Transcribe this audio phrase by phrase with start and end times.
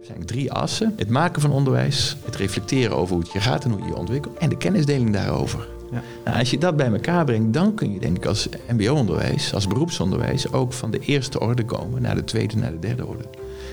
[0.00, 0.94] Er zijn drie assen.
[0.96, 3.96] Het maken van onderwijs, het reflecteren over hoe het je gaat en hoe je je
[3.96, 5.68] ontwikkelt en de kennisdeling daarover.
[5.90, 6.02] Ja.
[6.24, 9.66] Nou, als je dat bij elkaar brengt, dan kun je denk ik als mbo-onderwijs, als
[9.66, 13.24] beroepsonderwijs ook van de eerste orde komen naar de tweede, naar de derde orde.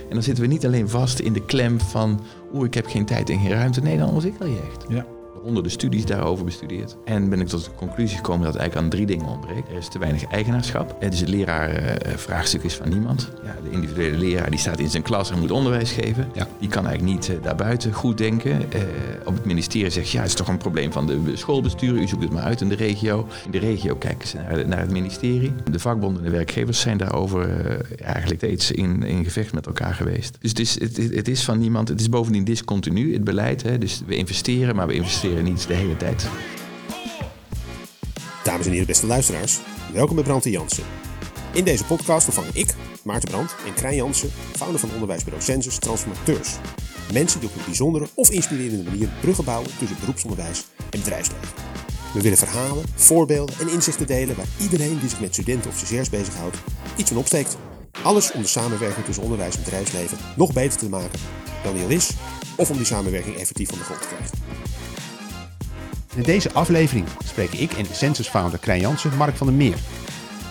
[0.10, 2.22] En dan zitten we niet alleen vast in de klem van
[2.54, 3.82] oeh, ik heb geen tijd en geen ruimte.
[3.82, 4.86] Nee, dan ontwikkel je echt.
[4.90, 5.06] Ja
[5.44, 6.98] honderden studies daarover bestudeerd.
[7.06, 9.70] En ben ik tot de conclusie gekomen dat het eigenlijk aan drie dingen ontbreekt.
[9.70, 10.96] Er is te weinig eigenaarschap.
[11.00, 13.32] Het is het leraarvraagstuk is van niemand.
[13.44, 16.30] Ja, de individuele leraar die staat in zijn klas en moet onderwijs geven.
[16.34, 16.48] Ja.
[16.60, 18.62] Die kan eigenlijk niet uh, daarbuiten goed denken.
[19.26, 22.02] Op het ministerie zegt ja, het is toch een probleem van de schoolbesturen.
[22.02, 23.28] U zoekt het maar uit in de regio.
[23.46, 25.54] In de regio kijken ze naar, het ministerie.
[25.72, 27.48] De vakbonden en de werkgevers zijn daarover
[28.02, 30.38] eigenlijk steeds in, in gevecht met elkaar geweest.
[30.40, 31.88] Dus het is, het, het is van niemand.
[31.88, 33.64] Het is bovendien discontinu, het beleid.
[33.64, 33.78] Hè.
[33.78, 36.28] Dus we investeren, maar we investeren niet de hele tijd.
[38.44, 39.60] Dames en heren, beste luisteraars,
[39.94, 40.84] welkom bij Brand en Jansen.
[41.54, 42.74] In deze podcast ontvang ik,
[43.04, 46.56] Maarten Brand en Krijn Jansen, founder van onderwijsbureau Census Transformateurs.
[47.14, 51.50] Mensen die op een bijzondere of inspirerende manier bruggen bouwen tussen beroepsonderwijs en bedrijfsleven.
[52.14, 56.10] We willen verhalen, voorbeelden en inzichten delen waar iedereen die zich met studenten of stagiairs
[56.10, 56.58] bezighoudt
[56.96, 57.58] iets van opsteekt.
[58.04, 61.20] Alles om de samenwerking tussen onderwijs en bedrijfsleven nog beter te maken
[61.64, 62.12] dan die al is,
[62.56, 64.47] of om die samenwerking effectief van de grond te krijgen.
[66.18, 69.78] In deze aflevering spreken ik en Census-founder Krijn Jansen Mark van der Meer.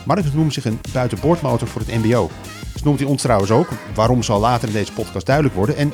[0.05, 2.31] Mark noemt zich een buitenboordmotor voor het mbo.
[2.73, 5.77] Dus noemt hij ons trouwens ook, waarom zal later in deze podcast duidelijk worden.
[5.77, 5.93] En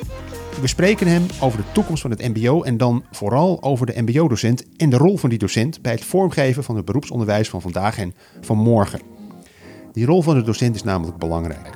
[0.61, 4.63] we spreken hem over de toekomst van het mbo en dan vooral over de mbo-docent
[4.77, 8.15] en de rol van die docent bij het vormgeven van het beroepsonderwijs van vandaag en
[8.41, 9.01] van morgen.
[9.91, 11.69] Die rol van de docent is namelijk belangrijk.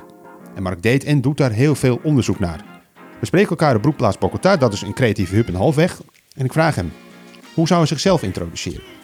[0.54, 2.64] En Mark deed en doet daar heel veel onderzoek naar.
[3.20, 6.00] We spreken elkaar op Broekplaats Bogota, dat is een creatieve hub en halfweg.
[6.34, 6.92] En ik vraag hem,
[7.58, 8.97] hoe zou hij zichzelf introduceren?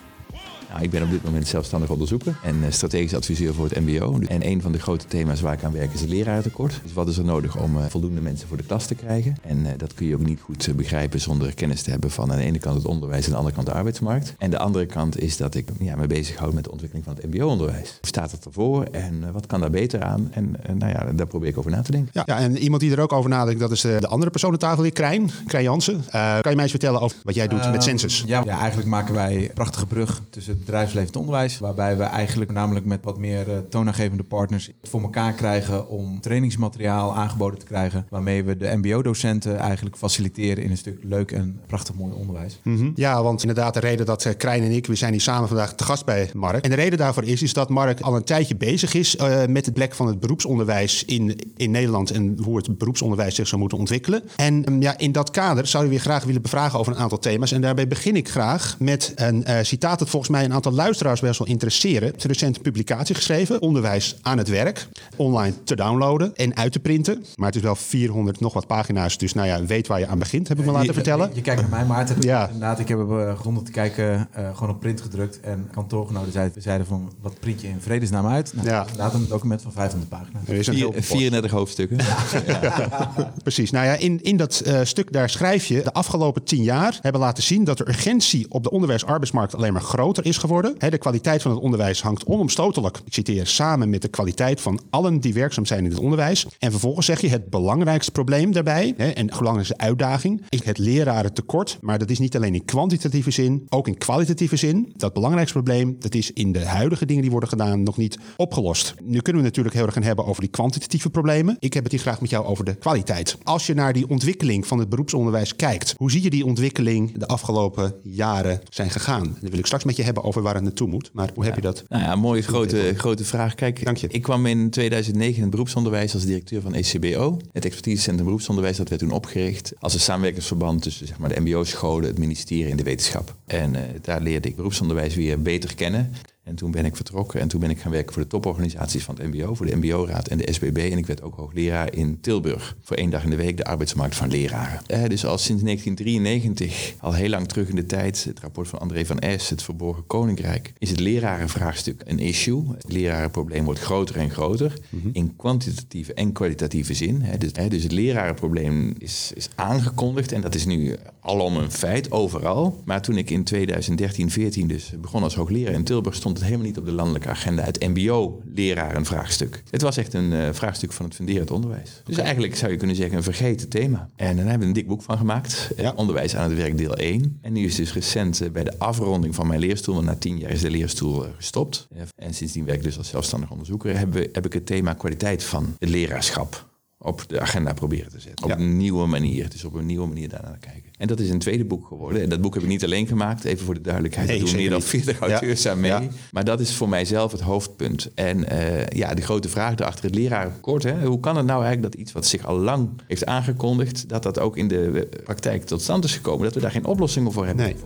[0.74, 4.18] Nou, ik ben op dit moment zelfstandig onderzoeker en eh, strategisch adviseur voor het MBO.
[4.28, 6.80] En een van de grote thema's waar ik aan werk is het lerarentekort.
[6.82, 9.36] Dus wat is er nodig om uh, voldoende mensen voor de klas te krijgen?
[9.42, 12.38] En uh, dat kun je ook niet goed begrijpen zonder kennis te hebben van aan
[12.38, 14.34] de ene kant het onderwijs en aan de andere kant de arbeidsmarkt.
[14.38, 17.34] En de andere kant is dat ik ja, me bezighoud met de ontwikkeling van het
[17.34, 17.88] MBO-onderwijs.
[17.88, 20.28] Hoe staat het ervoor en wat kan daar beter aan?
[20.32, 22.10] En nou ja, daar probeer ik over na te denken.
[22.12, 24.58] Ja, ja en iemand die er ook over nadenkt, dat is de andere persoon aan
[24.58, 26.04] tafel hier, Krijn, Krijn Jansen.
[26.10, 28.24] kan je mij eens vertellen over wat jij doet met Census?
[28.26, 31.58] Ja, ja, eigenlijk maken wij een prachtige brug tussen het bedrijfsleven en het onderwijs.
[31.58, 37.14] Waarbij we eigenlijk namelijk met wat meer uh, toonaangevende partners voor elkaar krijgen om trainingsmateriaal
[37.14, 38.06] aangeboden te krijgen.
[38.10, 42.60] Waarmee we de MBO-docenten eigenlijk faciliteren in een stuk leuk en prachtig mooi onderwijs.
[42.62, 45.48] Mm Ja, want inderdaad, de reden dat uh, Krijn en ik, we zijn hier samen
[45.48, 46.64] vandaag te gast bij Mark.
[46.64, 49.64] En de reden daarvoor is, is dat Mark al een tijdje bezig is uh, met
[49.64, 53.78] het plek van het beroepsonderwijs in, in Nederland en hoe het beroepsonderwijs zich zou moeten
[53.78, 54.22] ontwikkelen.
[54.36, 57.18] En um, ja, in dat kader zou je weer graag willen bevragen over een aantal
[57.18, 57.52] thema's.
[57.52, 61.38] En daarbij begin ik graag met een citaat dat volgens mij een aantal luisteraars best
[61.38, 62.08] wel interesseren.
[62.08, 67.24] Het recent publicatie geschreven, Onderwijs aan het werk, online te downloaden en uit te printen.
[67.36, 70.18] Maar het is wel 400 nog wat pagina's, dus nou ja, weet waar je aan
[70.18, 71.30] begint, heb ik me laten vertellen.
[71.34, 72.16] Je, kijkt naar mij, Maarten.
[72.20, 72.46] Ja.
[72.46, 76.62] Inderdaad, ik heb er rond te kijken uh, gewoon op print gedrukt en kantoorgenoten zeiden,
[76.62, 78.52] zeiden van, wat print je in vredesnaam uit?
[78.54, 78.80] Nou, ja.
[78.80, 80.42] Inderdaad een document van 500 pagina's.
[80.48, 81.96] Er is een Vier, 34 hoofdstukken.
[81.96, 82.86] Ja.
[83.42, 83.70] Precies.
[83.70, 87.20] Nou ja, in, in dat uh, stuk daar schrijf je, de afgelopen tien jaar hebben
[87.20, 90.74] laten zien dat de urgentie op de onderwijs-arbeidsmarkt alleen maar groter is geworden.
[90.90, 95.20] De kwaliteit van het onderwijs hangt onomstotelijk, ik citeer, samen met de kwaliteit van allen
[95.20, 96.46] die werkzaam zijn in het onderwijs.
[96.58, 101.78] En vervolgens zeg je het belangrijkste probleem daarbij, en de belangrijkste uitdaging, is het lerarentekort.
[101.80, 104.92] Maar dat is niet alleen in kwantitatieve zin, ook in kwalitatieve zin.
[104.96, 108.94] Dat belangrijkste probleem, dat is in de huidige dingen die worden gedaan nog niet opgelost.
[109.02, 111.56] Nu kunnen we natuurlijk heel erg gaan hebben over die kwantitatieve problemen.
[111.58, 113.38] Ik heb het hier graag met jou over de kwaliteit.
[113.42, 117.26] Als je naar die ontwikkeling van het beroepsonderwijs kijkt, hoe zie je die ontwikkeling de
[117.26, 119.36] afgelopen jaren zijn gegaan?
[119.40, 121.10] Dan wil ik straks met je hebben over waar het naartoe moet.
[121.12, 121.84] Maar hoe heb je dat?
[121.88, 123.54] Nou ja, mooie grote, grote vraag.
[123.54, 124.08] Kijk, Dank je.
[124.10, 127.38] ik kwam in 2009 in het beroepsonderwijs als directeur van ECBO.
[127.52, 132.08] Het expertisecentrum beroepsonderwijs dat werd toen opgericht als een samenwerkingsverband tussen zeg maar, de mbo-scholen,
[132.08, 133.34] het ministerie en de wetenschap.
[133.46, 136.12] En uh, daar leerde ik beroepsonderwijs weer beter kennen.
[136.44, 139.16] En toen ben ik vertrokken en toen ben ik gaan werken voor de toporganisaties van
[139.18, 140.76] het MBO, voor de MBO-raad en de SBB.
[140.76, 142.76] En ik werd ook hoogleraar in Tilburg.
[142.82, 144.80] Voor één dag in de week de arbeidsmarkt van leraren.
[144.86, 148.78] Eh, dus al sinds 1993, al heel lang terug in de tijd, het rapport van
[148.78, 152.64] André van Es, het Verborgen Koninkrijk, is het lerarenvraagstuk een issue.
[152.74, 155.08] Het lerarenprobleem wordt groter en groter mhm.
[155.12, 157.22] in kwantitatieve en kwalitatieve zin.
[157.22, 157.38] Hè.
[157.38, 162.10] Dus, hè, dus, het lerarenprobleem is, is aangekondigd en dat is nu alom een feit,
[162.10, 162.82] overal.
[162.84, 166.66] Maar toen ik in 2013, 14 dus begon als hoogleraar in Tilburg, stond het helemaal
[166.66, 167.62] niet op de landelijke agenda.
[167.62, 169.62] Het mbo-leraar een vraagstuk.
[169.70, 172.02] Het was echt een uh, vraagstuk van het funderend onderwijs.
[172.04, 174.08] Dus eigenlijk zou je kunnen zeggen een vergeten thema.
[174.16, 175.70] En daar hebben we een dik boek van gemaakt.
[175.76, 175.92] Ja.
[175.96, 177.38] Onderwijs aan het werk deel 1.
[177.40, 180.38] En nu is dus recent uh, bij de afronding van mijn leerstoel, want na tien
[180.38, 181.88] jaar is de leerstoel uh, gestopt.
[182.16, 185.44] en sindsdien werk ik dus als zelfstandig onderzoeker, heb, we, heb ik het thema kwaliteit
[185.44, 188.44] van het leraarschap op de agenda proberen te zetten.
[188.44, 189.50] Op een nieuwe manier.
[189.50, 190.83] Dus op een nieuwe manier daarnaar kijken.
[190.98, 192.22] En dat is een tweede boek geworden.
[192.22, 194.28] En dat boek heb ik niet alleen gemaakt, even voor de duidelijkheid.
[194.28, 196.08] Nee, er doen meer dan 40 auteurs aan mee.
[196.32, 198.10] Maar dat is voor mijzelf het hoofdpunt.
[198.14, 200.82] En uh, ja, de grote vraag achter het lerarenkort.
[200.82, 204.08] Hè, hoe kan het nou eigenlijk dat iets wat zich al lang heeft aangekondigd...
[204.08, 206.44] dat dat ook in de praktijk tot stand is gekomen...
[206.44, 207.64] dat we daar geen oplossingen voor hebben?
[207.64, 207.76] Nee.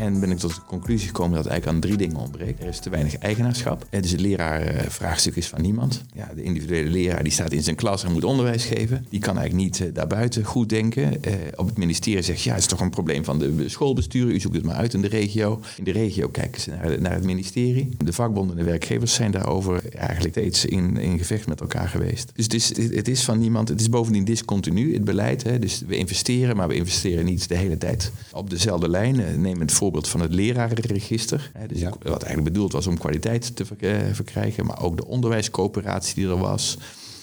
[0.00, 2.62] En ben ik tot de conclusie gekomen dat eigenlijk aan drie dingen ontbreekt.
[2.62, 3.86] Er is te weinig eigenaarschap.
[3.90, 6.02] Dus het leraarvraagstuk is van niemand.
[6.14, 9.06] Ja, de individuele leraar die staat in zijn klas en moet onderwijs geven.
[9.08, 11.02] Die kan eigenlijk niet uh, daarbuiten goed denken.
[11.02, 14.34] Uh, op het ministerie zegt ja, het is toch een probleem van de schoolbesturen.
[14.34, 15.60] U zoekt het maar uit in de regio.
[15.76, 17.88] In de regio kijken ze naar, naar het ministerie.
[18.04, 22.32] De vakbonden en de werkgevers zijn daarover eigenlijk steeds in, in gevecht met elkaar geweest.
[22.34, 23.68] Dus het is, het is van niemand.
[23.68, 25.42] Het is bovendien discontinu, het beleid.
[25.42, 25.58] Hè.
[25.58, 29.40] Dus we investeren, maar we investeren niet de hele tijd op dezelfde lijn.
[29.40, 31.52] neem het voor voorbeeld van het lerarenregister.
[31.66, 36.28] Dus Wat eigenlijk bedoeld was om kwaliteit te eh, verkrijgen, maar ook de onderwijscoöperatie die
[36.28, 36.78] er was.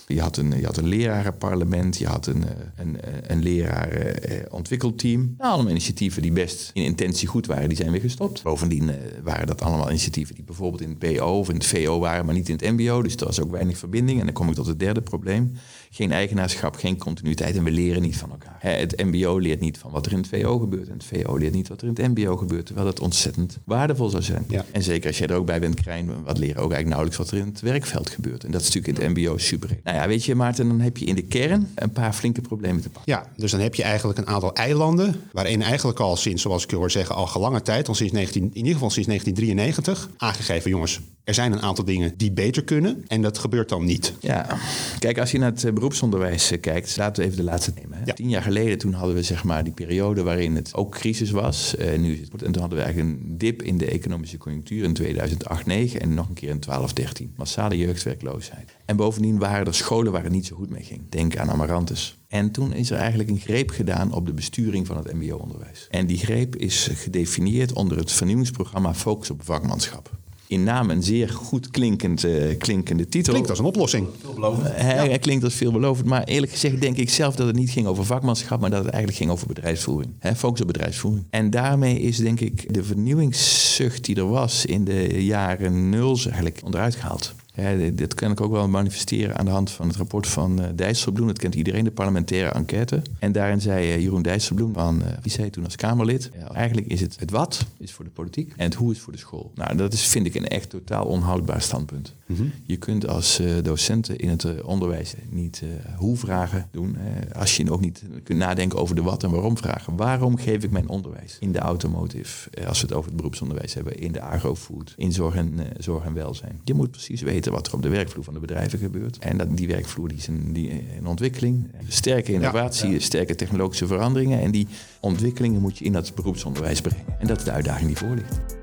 [0.07, 5.35] Je had een, je had een lerarenparlement, je had een, eh, een, eh, een lerarenontwikkelteam.
[5.37, 8.43] Nou, allemaal initiatieven die best in intentie goed waren, die zijn weer gestopt.
[8.43, 8.91] Bovendien
[9.23, 12.35] waren dat allemaal initiatieven die bijvoorbeeld in het PO of in het VO waren, maar
[12.35, 13.01] niet in het MBO.
[13.01, 14.19] Dus er was ook weinig verbinding.
[14.19, 15.51] En dan kom ik tot het derde probleem
[15.89, 18.57] geen eigenaarschap, geen continuïteit en we leren niet van elkaar.
[18.59, 21.53] Het MBO leert niet van wat er in het VO gebeurt en het VO leert
[21.53, 24.45] niet wat er in het MBO gebeurt, terwijl dat ontzettend waardevol zou zijn.
[24.71, 27.31] En zeker als jij er ook bij bent, Krijn, wat leren ook eigenlijk nauwelijks wat
[27.31, 28.43] er in het werkveld gebeurt.
[28.43, 29.79] En dat is natuurlijk in het MBO super.
[29.83, 32.81] Nou ja, weet je, Maarten, dan heb je in de kern een paar flinke problemen
[32.81, 33.13] te pakken.
[33.13, 36.71] Ja, dus dan heb je eigenlijk een aantal eilanden, waarin eigenlijk al sinds, zoals ik
[36.71, 40.99] hoor zeggen, al gelange tijd, al sinds 19, in ieder geval sinds 1993, aangegeven, jongens,
[41.27, 44.13] er zijn een aantal dingen die beter kunnen en dat gebeurt dan niet.
[44.19, 44.57] Ja,
[44.99, 47.97] kijk, als je naar het eh, beroepsonderwijs eh, kijkt, laten we even de laatste nemen.
[47.97, 48.13] Hè.
[48.13, 51.75] Tien jaar geleden toen hadden we zeg maar die periode waarin het ook crisis was.
[51.79, 55.65] Uh, nu, en toen hadden we eigenlijk een dip in de economische conjunctuur in 2008,
[55.65, 57.33] 9 en nog een keer in 12, 13.
[57.35, 58.75] Massale jeugdwerkloosheid.
[58.85, 61.01] En bovendien waren er scholen waar het niet zo goed mee ging.
[61.09, 62.17] Denk aan Amarantus.
[62.27, 65.87] En toen is er eigenlijk een greep gedaan op de besturing van het MBO-onderwijs.
[65.89, 71.29] En die greep is gedefinieerd onder het vernieuwingsprogramma Focus op vakmanschap in naam een zeer
[71.29, 73.31] goed klinkend, uh, klinkende titel.
[73.31, 74.07] Klinkt als een oplossing.
[74.21, 74.67] Veelbelovend.
[74.71, 76.07] Hij, klinkt als veelbelovend.
[76.07, 78.89] Maar eerlijk gezegd denk ik zelf dat het niet ging over vakmanschap, maar dat het
[78.89, 80.13] eigenlijk ging over bedrijfsvoering.
[80.19, 81.25] He, focus op bedrijfsvoering.
[81.29, 86.59] En daarmee is denk ik de vernieuwingszucht die er was in de jaren nul eigenlijk
[86.63, 87.35] onderuit gehaald.
[87.57, 90.65] Ja, dit kan ik ook wel manifesteren aan de hand van het rapport van uh,
[90.75, 91.27] Dijsselbloem.
[91.27, 93.01] Dat kent iedereen, de parlementaire enquête.
[93.19, 96.29] En daarin zei uh, Jeroen Dijsselbloem, van, uh, wie zei toen als Kamerlid...
[96.39, 99.13] Ja, eigenlijk is het het wat is voor de politiek en het hoe is voor
[99.13, 99.51] de school.
[99.55, 102.13] Nou, dat is, vind ik een echt totaal onhoudbaar standpunt.
[102.25, 102.43] Mhm.
[102.65, 105.63] Je kunt als docenten in het onderwijs niet
[105.97, 106.97] hoe-vragen doen...
[107.35, 109.95] als je ook niet kunt nadenken over de wat en waarom vragen.
[109.95, 112.49] Waarom geef ik mijn onderwijs in de automotive...
[112.67, 114.93] als we het over het beroepsonderwijs hebben, in de agrofood...
[114.97, 116.61] in zorg en, zorg en welzijn.
[116.63, 119.17] Je moet precies weten wat er op de werkvloer van de bedrijven gebeurt.
[119.17, 121.71] En dat, die werkvloer die is in, die, in ontwikkeling.
[121.87, 124.41] Sterke innovatie, sterke technologische veranderingen.
[124.41, 124.67] En die
[124.99, 127.05] ontwikkelingen moet je in dat beroepsonderwijs brengen.
[127.19, 128.56] En dat is de uitdaging die voor ligt.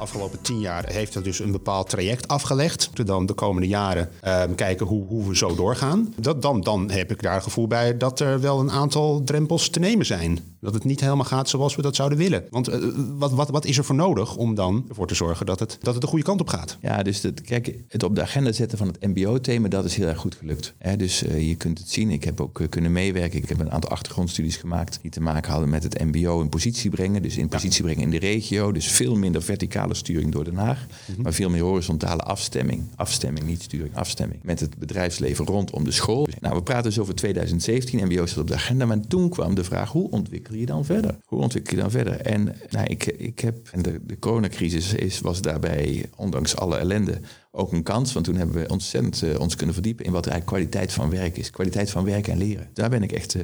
[0.00, 2.90] Afgelopen tien jaar heeft er dus een bepaald traject afgelegd.
[3.06, 6.14] Dan de komende jaren um, kijken hoe, hoe we zo doorgaan.
[6.16, 9.68] Dat, dan, dan heb ik daar het gevoel bij dat er wel een aantal drempels
[9.68, 10.38] te nemen zijn.
[10.60, 12.44] Dat het niet helemaal gaat zoals we dat zouden willen.
[12.50, 12.76] Want uh,
[13.18, 15.92] wat, wat, wat is er voor nodig om dan ervoor te zorgen dat het, dat
[15.92, 16.76] het de goede kant op gaat?
[16.80, 20.06] Ja, dus het, kijk, het op de agenda zetten van het MBO-thema, dat is heel
[20.06, 20.74] erg goed gelukt.
[20.96, 22.10] dus uh, je kunt het zien.
[22.10, 23.42] Ik heb ook uh, kunnen meewerken.
[23.42, 26.90] Ik heb een aantal achtergrondstudies gemaakt die te maken hadden met het MBO in positie
[26.90, 27.22] brengen.
[27.22, 28.72] Dus in positie brengen in de regio.
[28.72, 30.86] Dus veel minder verticale sturing door Den Haag,
[31.18, 32.82] maar veel meer horizontale afstemming.
[32.96, 34.40] Afstemming, niet sturing, afstemming.
[34.42, 36.28] Met het bedrijfsleven rondom de school.
[36.40, 39.64] Nou, we praten dus over 2017, MBO staat op de agenda, maar toen kwam de
[39.64, 41.16] vraag, hoe ontwikkel je dan verder?
[41.24, 42.20] Hoe ontwikkel je dan verder?
[42.20, 47.20] En nou, ik, ik heb, en de, de coronacrisis is, was daarbij, ondanks alle ellende,
[47.52, 48.12] ook een kans.
[48.12, 51.36] Want toen hebben we ontzettend uh, ons kunnen verdiepen in wat eigenlijk kwaliteit van werk
[51.36, 51.50] is.
[51.50, 52.68] Kwaliteit van werken en leren.
[52.72, 53.42] Daar ben ik echt uh,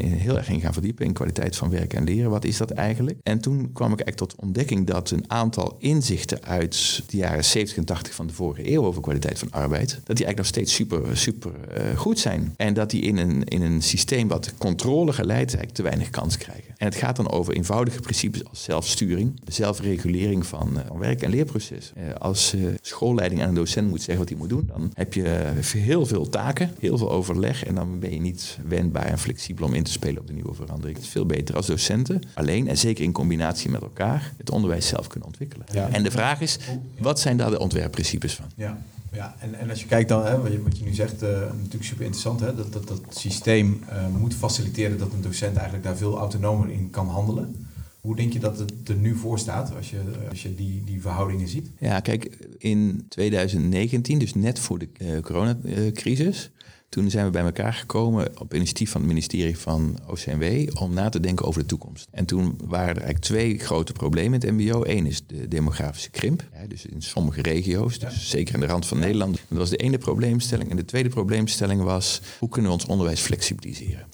[0.00, 1.06] heel erg in gaan verdiepen.
[1.06, 2.30] In kwaliteit van werken en leren.
[2.30, 3.18] Wat is dat eigenlijk?
[3.22, 7.76] En toen kwam ik eigenlijk tot ontdekking dat een aantal inzichten uit de jaren 70
[7.76, 9.88] en 80 van de vorige eeuw over kwaliteit van arbeid.
[9.88, 12.54] Dat die eigenlijk nog steeds super, super uh, goed zijn.
[12.56, 16.36] En dat die in een, in een systeem wat controle geleidt eigenlijk te weinig kans
[16.36, 16.74] krijgen.
[16.76, 21.92] En het gaat dan over eenvoudige principes als zelfsturing, zelfregulering van, uh, werk- en leerproces.
[21.96, 25.12] Uh, als uh, schoolleiding aan een docent moet zeggen wat hij moet doen, dan heb
[25.12, 29.66] je heel veel taken, heel veel overleg en dan ben je niet wendbaar en flexibel
[29.66, 30.96] om in te spelen op de nieuwe verandering.
[30.96, 34.86] Het is veel beter als docenten alleen en zeker in combinatie met elkaar het onderwijs
[34.86, 35.66] zelf kunnen ontwikkelen.
[35.72, 35.88] Ja.
[35.88, 36.58] En de vraag is,
[36.98, 38.46] wat zijn daar de ontwerpprincipes van?
[38.56, 38.82] Ja.
[39.16, 42.04] Ja, en, en als je kijkt dan, hè, wat, je, nu zegt, uh, natuurlijk super
[42.04, 46.18] interessant, hè, dat, dat dat systeem uh, moet faciliteren dat een docent eigenlijk daar veel
[46.18, 47.66] autonomer in kan handelen.
[48.00, 51.00] Hoe denk je dat het er nu voor staat als je, als je die, die
[51.00, 51.70] verhoudingen ziet?
[51.78, 56.50] Ja, kijk, in 2019, dus net voor de uh, coronacrisis,
[56.88, 61.08] toen zijn we bij elkaar gekomen op initiatief van het ministerie van OCMW om na
[61.08, 62.08] te denken over de toekomst.
[62.10, 64.84] En toen waren er eigenlijk twee grote problemen in het MBO.
[64.84, 68.98] Eén is de demografische krimp, dus in sommige regio's, dus zeker in de rand van
[68.98, 69.40] Nederland.
[69.48, 70.70] Dat was de ene probleemstelling.
[70.70, 74.06] En de tweede probleemstelling was hoe kunnen we ons onderwijs flexibiliseren?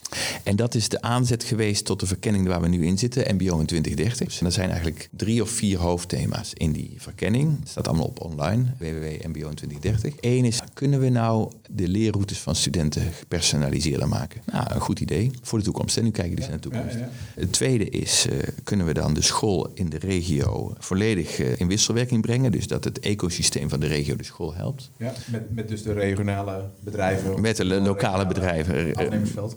[0.43, 3.59] En dat is de aanzet geweest tot de verkenning waar we nu in zitten, MBO
[3.59, 4.27] in 2030.
[4.27, 7.59] Dus er zijn eigenlijk drie of vier hoofdthema's in die verkenning.
[7.61, 10.15] Het staat allemaal op online, www.mbo in 2030.
[10.21, 14.43] Eén is, kunnen we nou de leerroutes van studenten gepersonaliseerder maken?
[14.53, 15.97] Nou, een goed idee voor de toekomst.
[15.97, 16.95] En nu kijken dus naar de toekomst.
[16.95, 17.11] Ja, ja.
[17.35, 21.69] Het tweede is, uh, kunnen we dan de school in de regio volledig uh, in
[21.69, 22.53] wisselwerking brengen?
[22.53, 24.91] Dus dat het ecosysteem van de regio de school helpt.
[24.97, 27.41] Ja, met, met dus de regionale bedrijven.
[27.41, 28.95] Met de lokale bedrijven.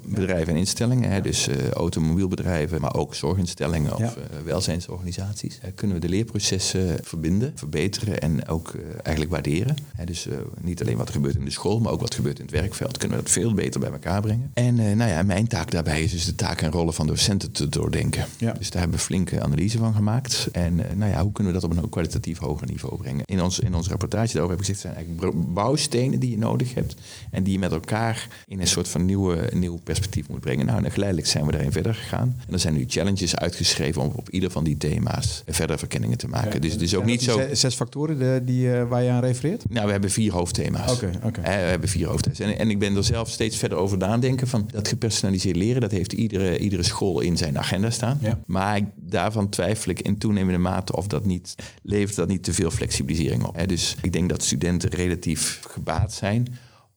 [0.05, 4.07] bedrijven en instellingen, hè, dus uh, automobielbedrijven, maar ook zorginstellingen of uh,
[4.45, 5.59] welzijnsorganisaties.
[5.75, 9.75] Kunnen we de leerprocessen verbinden, verbeteren en ook eigenlijk waarderen.
[9.95, 10.27] Hè, dus
[10.61, 12.53] niet alleen wat er gebeurt in de school, maar ook wat er gebeurt in het
[12.53, 12.97] werkveld.
[12.97, 14.51] Kunnen we dat veel beter bij elkaar brengen.
[14.53, 17.69] En nou ja, mijn taak daarbij is dus de taken en rollen van docenten te
[17.69, 18.25] doordenken.
[18.57, 20.47] Dus daar hebben we flinke analyse van gemaakt.
[20.51, 23.25] En nou ja, hoe kunnen we dat op een kwalitatief hoger niveau brengen?
[23.25, 26.73] In ons, in onze rapportage daarover heb ik gezegd, zijn eigenlijk bouwstenen die je nodig
[26.73, 26.95] hebt
[27.31, 30.65] en die je met elkaar in een soort van nieuwe, nieuw perspectief moet brengen.
[30.65, 32.35] Nou, en geleidelijk zijn we daarin verder gegaan.
[32.47, 36.27] En er zijn nu challenges uitgeschreven om op ieder van die thema's verder verkenningen te
[36.27, 36.53] maken.
[36.53, 37.41] Ja, dus het is ook niet zo.
[37.53, 39.69] Zes factoren de, die, uh, waar je aan refereert?
[39.69, 40.91] Nou, we hebben vier hoofdthema's.
[40.91, 41.43] Oké, okay, okay.
[41.43, 42.39] uh, we hebben vier hoofdthema's.
[42.39, 45.91] En, en, ik ben er zelf steeds verder over nadenken van dat gepersonaliseerd leren, dat
[45.91, 48.17] heeft iedere, iedere school in zijn agenda staan.
[48.21, 48.39] Ja.
[48.45, 52.53] Maar ik, daarvan twijfel ik in toenemende mate of dat niet levert dat niet te
[52.53, 53.55] veel flexibilisering op.
[53.55, 53.65] Hè?
[53.65, 56.47] Dus ik denk dat studenten relatief gebaat zijn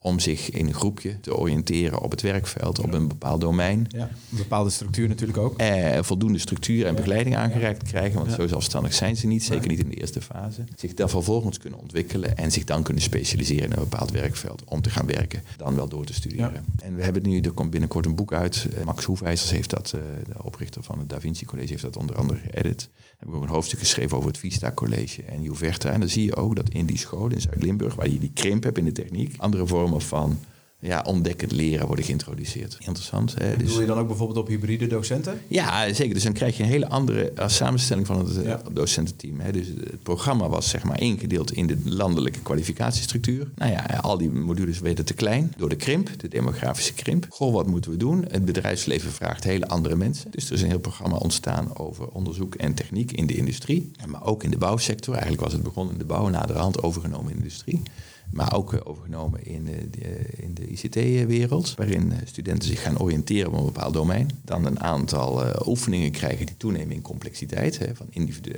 [0.00, 3.86] om zich in een groepje te oriënteren op het werkveld, op een bepaald domein.
[3.88, 5.58] Ja, een bepaalde structuur natuurlijk ook.
[5.58, 9.78] Eh, voldoende structuur en begeleiding aangereikt krijgen, want zo zelfstandig zijn ze niet, zeker niet
[9.78, 10.64] in de eerste fase.
[10.76, 14.80] Zich daar vervolgens kunnen ontwikkelen en zich dan kunnen specialiseren in een bepaald werkveld om
[14.80, 16.64] te gaan werken, dan wel door te studeren.
[16.82, 20.42] En we hebben nu, er komt binnenkort een boek uit, Max Hoefijzers heeft dat, de
[20.42, 22.88] oprichter van het Da Vinci College, heeft dat onder andere geëdit.
[23.18, 25.90] Heb ik ook een hoofdstuk geschreven over het Vista College en Juverta.
[25.90, 28.62] En dan zie je ook dat in die school in Zuid-Limburg, waar je die krimp
[28.62, 30.38] hebt in de techniek, andere vormen van
[30.80, 32.76] ja, ontdekkend leren worden geïntroduceerd.
[32.78, 33.34] Interessant.
[33.38, 33.56] Hè?
[33.56, 35.40] Dus, Doe je dan ook bijvoorbeeld op hybride docenten?
[35.48, 36.14] Ja, zeker.
[36.14, 39.40] Dus dan krijg je een hele andere uh, samenstelling van het uh, docententeam.
[39.40, 39.52] Hè?
[39.52, 43.48] Dus het programma was zeg maar ingedeeld in de landelijke kwalificatiestructuur.
[43.54, 47.26] Nou ja, al die modules werden te klein door de krimp, de demografische krimp.
[47.28, 48.24] Goh, wat moeten we doen?
[48.30, 50.30] Het bedrijfsleven vraagt hele andere mensen.
[50.30, 53.90] Dus er is een heel programma ontstaan over onderzoek en techniek in de industrie.
[54.06, 55.14] Maar ook in de bouwsector.
[55.14, 57.82] Eigenlijk was het begonnen in de bouw, naderhand overgenomen in de industrie
[58.30, 63.64] maar ook overgenomen in de, in de ICT-wereld, waarin studenten zich gaan oriënteren op een
[63.64, 64.30] bepaald domein.
[64.44, 68.06] Dan een aantal uh, oefeningen krijgen die toenemen in complexiteit, hè, van,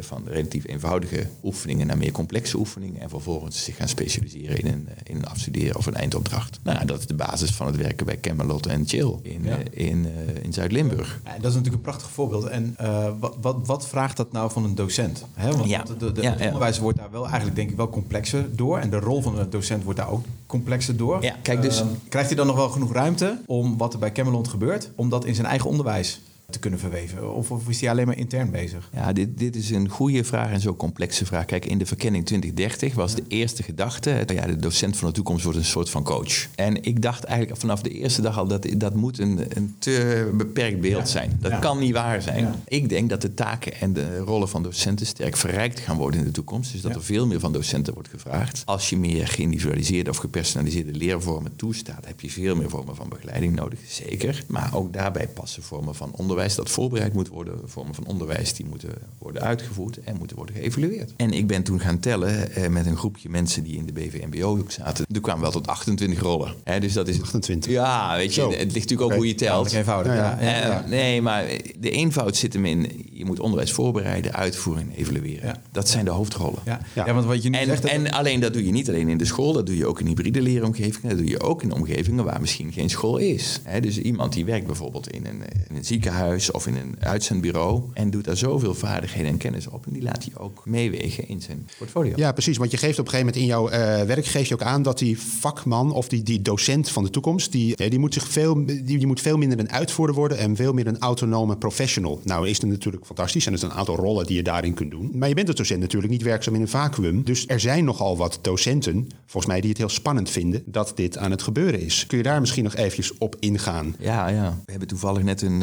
[0.00, 4.88] van relatief eenvoudige oefeningen naar meer complexe oefeningen, en vervolgens zich gaan specialiseren in een,
[5.04, 6.60] in een afstuderen of een eindopdracht.
[6.62, 9.58] Nou, dat is de basis van het werken bij Camelot en Chill in, ja.
[9.58, 11.20] uh, in, uh, in Zuid-Limburg.
[11.24, 12.44] Ja, dat is natuurlijk een prachtig voorbeeld.
[12.44, 12.76] En
[13.18, 15.24] wat, wat, wat, vraagt dat nou van een docent?
[15.34, 15.50] Hè?
[15.50, 15.82] Want ja.
[15.98, 18.98] de, de, het onderwijs wordt daar wel eigenlijk denk ik wel complexer door, en de
[18.98, 21.22] rol van een docent docent wordt daar ook complexer door.
[21.22, 21.80] Ja, kijk dus...
[21.80, 25.08] Uh, krijgt hij dan nog wel genoeg ruimte om wat er bij Camelot gebeurt, om
[25.08, 27.34] dat in zijn eigen onderwijs te kunnen verweven?
[27.34, 28.88] Of, of, is hij alleen maar intern bezig?
[28.92, 31.44] Ja, dit, dit is een goede vraag en zo'n complexe vraag.
[31.44, 34.24] Kijk, in de verkenning 2030 was de eerste gedachte...
[34.26, 36.46] ja, de docent van de toekomst wordt een soort van coach.
[36.54, 38.46] En ik dacht eigenlijk vanaf de eerste dag al...
[38.46, 41.38] dat dat moet een, een te beperkt beeld zijn.
[41.40, 42.54] Dat kan niet waar zijn.
[42.68, 45.06] Ik denk dat de taken en de rollen van docenten...
[45.06, 46.72] sterk verrijkt gaan worden in de toekomst.
[46.72, 48.62] Dus dat er veel meer van docenten wordt gevraagd.
[48.64, 52.06] Als je meer geïndividualiseerde of gepersonaliseerde leervormen toestaat...
[52.06, 54.44] heb je veel meer vormen van begeleiding nodig, zeker.
[54.46, 58.66] Maar ook daarbij passen vormen van onderwijs dat voorbereid moet worden, vormen van onderwijs die
[58.66, 61.12] moeten worden uitgevoerd en moeten worden geëvalueerd.
[61.16, 64.64] En ik ben toen gaan tellen eh, met een groepje mensen die in de BVMBO
[64.68, 65.04] zaten.
[65.14, 66.54] Er kwamen wel tot 28 rollen.
[66.64, 67.72] Hè, dus dat is 28.
[67.72, 68.48] Ja, weet je, Zo.
[68.50, 69.18] het ligt natuurlijk ook okay.
[69.18, 69.70] hoe je telt.
[69.70, 70.12] Ja, eenvoudig.
[70.14, 71.44] Ja, ja, uh, nee, maar
[71.78, 75.46] de eenvoud zit hem in Je moet onderwijs voorbereiden, uitvoeren en evalueren.
[75.46, 75.60] Ja.
[75.72, 76.58] Dat zijn de hoofdrollen.
[76.64, 76.80] Ja.
[76.94, 77.06] Ja.
[77.06, 77.14] Ja.
[77.14, 77.82] want wat je nu En, zegt...
[77.82, 80.00] dat- en alleen dat doe je niet alleen in de school, dat doe je ook
[80.00, 81.08] in hybride leeromgevingen.
[81.08, 83.60] Dat doe je ook in omgevingen waar misschien geen school is.
[83.64, 87.82] Hè, dus iemand die werkt bijvoorbeeld in een, in een ziekenhuis of in een uitzendbureau
[87.94, 89.86] en doet daar zoveel vaardigheden en kennis op.
[89.86, 92.12] En die laat hij ook meewegen in zijn portfolio.
[92.16, 92.56] Ja, precies.
[92.56, 94.82] Want je geeft op een gegeven moment in jouw eh, werk geef je ook aan
[94.82, 98.28] dat die vakman of die, die docent van de toekomst, die, eh, die, moet zich
[98.28, 102.20] veel, die, die moet veel minder een uitvoerder worden en veel meer een autonome professional.
[102.24, 104.90] Nou is het natuurlijk fantastisch en er zijn een aantal rollen die je daarin kunt
[104.90, 105.10] doen.
[105.14, 107.22] Maar je bent als docent natuurlijk niet werkzaam in een vacuüm.
[107.24, 111.18] Dus er zijn nogal wat docenten, volgens mij, die het heel spannend vinden dat dit
[111.18, 112.06] aan het gebeuren is.
[112.06, 113.94] Kun je daar misschien nog eventjes op ingaan?
[113.98, 114.58] Ja, ja.
[114.64, 115.62] We hebben toevallig net een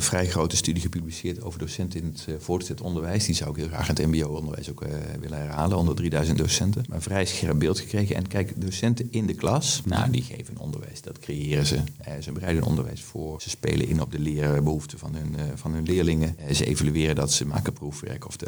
[0.00, 3.24] eh, vrij grote studie gepubliceerd over docenten in het uh, voortgezet onderwijs.
[3.24, 4.88] Die zou ik heel graag in het mbo-onderwijs ook uh,
[5.20, 6.84] willen herhalen, onder 3000 docenten.
[6.88, 8.16] Maar een vrij scherp beeld gekregen.
[8.16, 11.02] En kijk, docenten in de klas, nou, die geven onderwijs.
[11.02, 11.74] Dat creëren ze.
[11.76, 13.42] Uh, ze bereiden onderwijs voor.
[13.42, 16.36] Ze spelen in op de leerbehoeften van hun, van hun leerlingen.
[16.52, 18.46] ze evalueren dat, ze maken proefwerk of, de,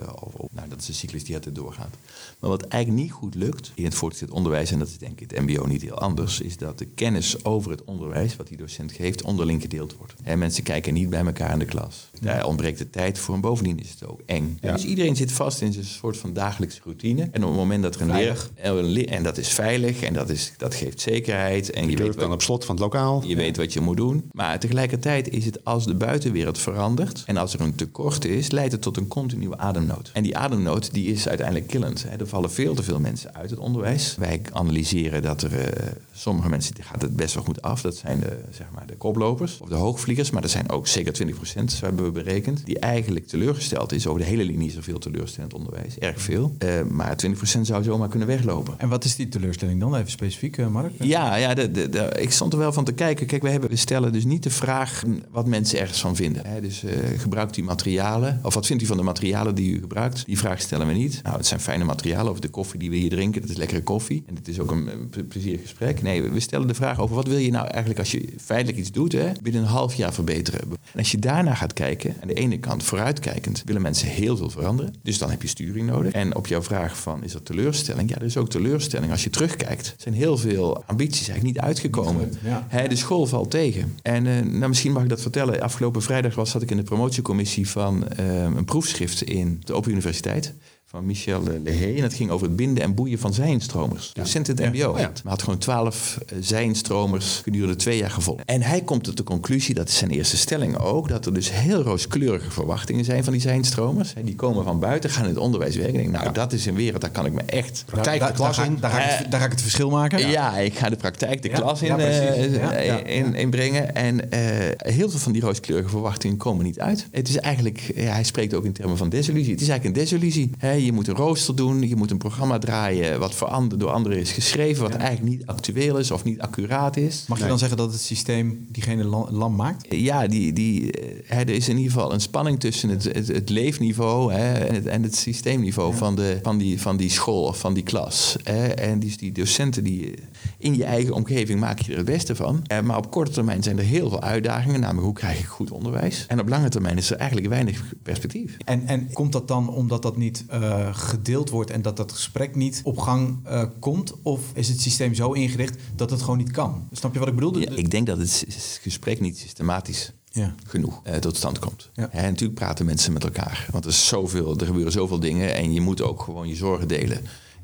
[0.53, 1.95] nou, dat is de cyclus die altijd doorgaat.
[2.39, 5.31] Maar wat eigenlijk niet goed lukt in het voortgezet onderwijs, en dat is denk ik
[5.31, 8.93] het mbo niet heel anders, is dat de kennis over het onderwijs, wat die docent
[8.93, 10.15] geeft, onderling gedeeld wordt.
[10.23, 12.11] En mensen kijken niet bij elkaar in de klas.
[12.23, 14.59] Daar ontbreekt de tijd voor en bovendien is het ook eng.
[14.61, 14.73] Ja.
[14.73, 17.23] Dus iedereen zit vast in zijn soort van dagelijkse routine.
[17.23, 19.09] En op het moment dat er een leer...
[19.09, 21.71] En dat is veilig en dat, is, dat geeft zekerheid.
[21.71, 23.23] En je, je weet dan wat, op slot van het lokaal.
[23.27, 24.31] je weet wat je moet doen.
[24.33, 27.23] Maar tegelijkertijd is het als de buitenwereld verandert...
[27.27, 30.11] en als er een tekort is, leidt het tot een continue ademnood.
[30.13, 32.05] En die ademnood die is uiteindelijk killend.
[32.09, 32.17] Hè.
[32.17, 34.17] Er vallen veel te veel mensen uit het onderwijs.
[34.19, 35.53] Wij analyseren dat er...
[35.53, 37.81] Uh, sommige mensen gaat het best wel goed af.
[37.81, 40.31] Dat zijn de, zeg maar, de koplopers of de hoogvliegers.
[40.31, 42.67] Maar er zijn ook zeker 20 procent, zo hebben we berekend...
[42.67, 44.07] die eigenlijk teleurgesteld is.
[44.07, 45.99] Over de hele linie is er veel teleurstellend onderwijs.
[45.99, 46.57] Erg veel.
[46.59, 48.75] Uh, maar 20 procent zou zomaar kunnen weglopen.
[48.79, 49.95] En wat is die teleurstelling dan?
[49.95, 50.93] Even specifiek, uh, Mark?
[50.99, 53.27] Ja, ja de, de, de, ik stond er wel van te kijken.
[53.27, 56.47] Kijk, we, hebben, we stellen dus niet de vraag wat mensen ergens van vinden.
[56.47, 56.61] Hè?
[56.61, 58.41] Dus uh, gebruikt u materialen?
[58.43, 60.27] Of wat vindt u van de materialen die u gebruikt?
[60.27, 61.21] Die vraag stellen we niet.
[61.23, 62.33] Nou, het zijn fijne materialen.
[62.33, 64.25] Of de koffie die we hier drinken, dat is lekkere koffie.
[64.27, 66.03] En het is ook een, een plezierig gesprek.
[66.03, 68.93] Nee, we stellen de vraag over wat wil je nou eigenlijk als je feitelijk iets
[68.93, 70.61] doet, hè, binnen een half jaar verbeteren.
[70.61, 74.51] En als je daarna gaat kijken, aan de ene kant vooruitkijkend, willen mensen heel veel
[74.51, 74.95] veranderen.
[75.03, 76.13] Dus dan heb je sturing nodig.
[76.13, 78.11] En op jouw vraag van, is er teleurstelling?
[78.11, 79.11] Ja, er is ook teleurstelling.
[79.11, 82.33] Als je terugkijkt, zijn heel veel ambities eigenlijk niet uitgekomen.
[82.45, 82.87] Ja.
[82.89, 83.99] De school valt tegen.
[84.03, 85.61] En uh, nou, misschien mag ik dat vertellen.
[85.61, 89.91] Afgelopen vrijdag was, zat ik in de promotiecommissie van uh, een proefschrift in de Open
[89.91, 90.55] Universiteit
[90.93, 91.95] van Michel Lehey.
[91.95, 94.11] En dat ging over het binden en boeien van zijnstromers.
[94.15, 94.23] Ja.
[94.23, 94.99] Docent in het mbo.
[94.99, 95.13] Ja.
[95.25, 98.43] Maar had gewoon twaalf uh, zijnstromers gedurende twee jaar gevolgd.
[98.45, 101.09] En hij komt tot de conclusie, dat is zijn eerste stelling ook...
[101.09, 104.15] dat er dus heel rooskleurige verwachtingen zijn van die zijnstromers.
[104.25, 105.95] Die komen van buiten, gaan in het onderwijs werken.
[105.95, 106.31] Ik denk, nou, ja.
[106.31, 107.83] dat is een wereld, daar kan ik me echt...
[107.87, 108.77] Praktijk de klas in.
[108.81, 110.19] Daar, ga ik, daar ga ik het verschil maken.
[110.19, 113.95] Ja, ja ik ga de praktijk de klas in, uh, in, in, brengen.
[113.95, 114.41] En uh,
[114.77, 117.07] heel veel van die rooskleurige verwachtingen komen niet uit.
[117.11, 119.53] Het is eigenlijk, hij spreekt ook in termen van desillusie.
[119.53, 120.51] Het is eigenlijk een desillusie.
[120.59, 123.91] He, je moet een rooster doen, je moet een programma draaien wat voor ander, door
[123.91, 124.99] anderen is geschreven, wat ja.
[124.99, 127.25] eigenlijk niet actueel is of niet accuraat is.
[127.29, 129.87] Mag je dan zeggen dat het systeem diegene lam maakt?
[129.95, 130.91] Ja, die, die,
[131.25, 134.75] he, er is in ieder geval een spanning tussen het, het, het leefniveau he, en,
[134.75, 135.97] het, en het systeemniveau ja.
[135.97, 138.37] van, de, van, die, van die school of van die klas.
[138.75, 140.15] En die, die docenten die
[140.59, 142.65] in je eigen omgeving maak je er het beste van.
[142.85, 146.25] Maar op korte termijn zijn er heel veel uitdagingen, namelijk hoe krijg ik goed onderwijs.
[146.29, 148.57] En op lange termijn is er eigenlijk weinig perspectief.
[148.65, 152.55] En, en komt dat dan omdat dat niet uh, gedeeld wordt en dat dat gesprek
[152.55, 154.13] niet op gang uh, komt?
[154.23, 156.89] Of is het systeem zo ingericht dat het gewoon niet kan?
[156.93, 157.59] Snap je wat ik bedoel?
[157.59, 158.45] Ja, ik denk dat het
[158.83, 160.55] gesprek niet systematisch ja.
[160.67, 161.91] genoeg uh, tot stand komt.
[161.95, 162.11] Ja.
[162.11, 163.69] En natuurlijk praten mensen met elkaar.
[163.71, 166.89] Want er, is zoveel, er gebeuren zoveel dingen en je moet ook gewoon je zorgen
[166.89, 167.21] delen.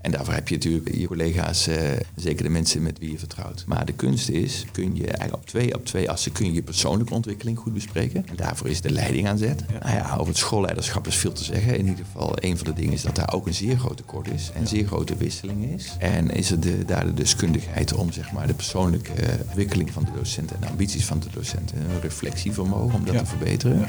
[0.09, 1.77] En daarvoor heb je natuurlijk je collega's, uh,
[2.17, 3.65] zeker de mensen met wie je vertrouwt.
[3.67, 6.63] Maar de kunst is, kun je eigenlijk op twee, op twee assen kun je je
[6.63, 8.27] persoonlijke ontwikkeling goed bespreken.
[8.29, 9.65] En daarvoor is de leiding aan zet.
[9.83, 11.79] Nou ja, over het schoolleiderschap is veel te zeggen.
[11.79, 14.31] In ieder geval, een van de dingen is dat daar ook een zeer groot tekort
[14.31, 14.51] is.
[14.55, 15.97] En zeer grote wisseling is.
[15.99, 19.13] En is er de, daar de deskundigheid om zeg maar, de persoonlijke
[19.47, 21.79] ontwikkeling van de docenten en de ambities van de docenten.
[21.79, 23.21] Een reflectievermogen om dat ja.
[23.21, 23.89] te verbeteren.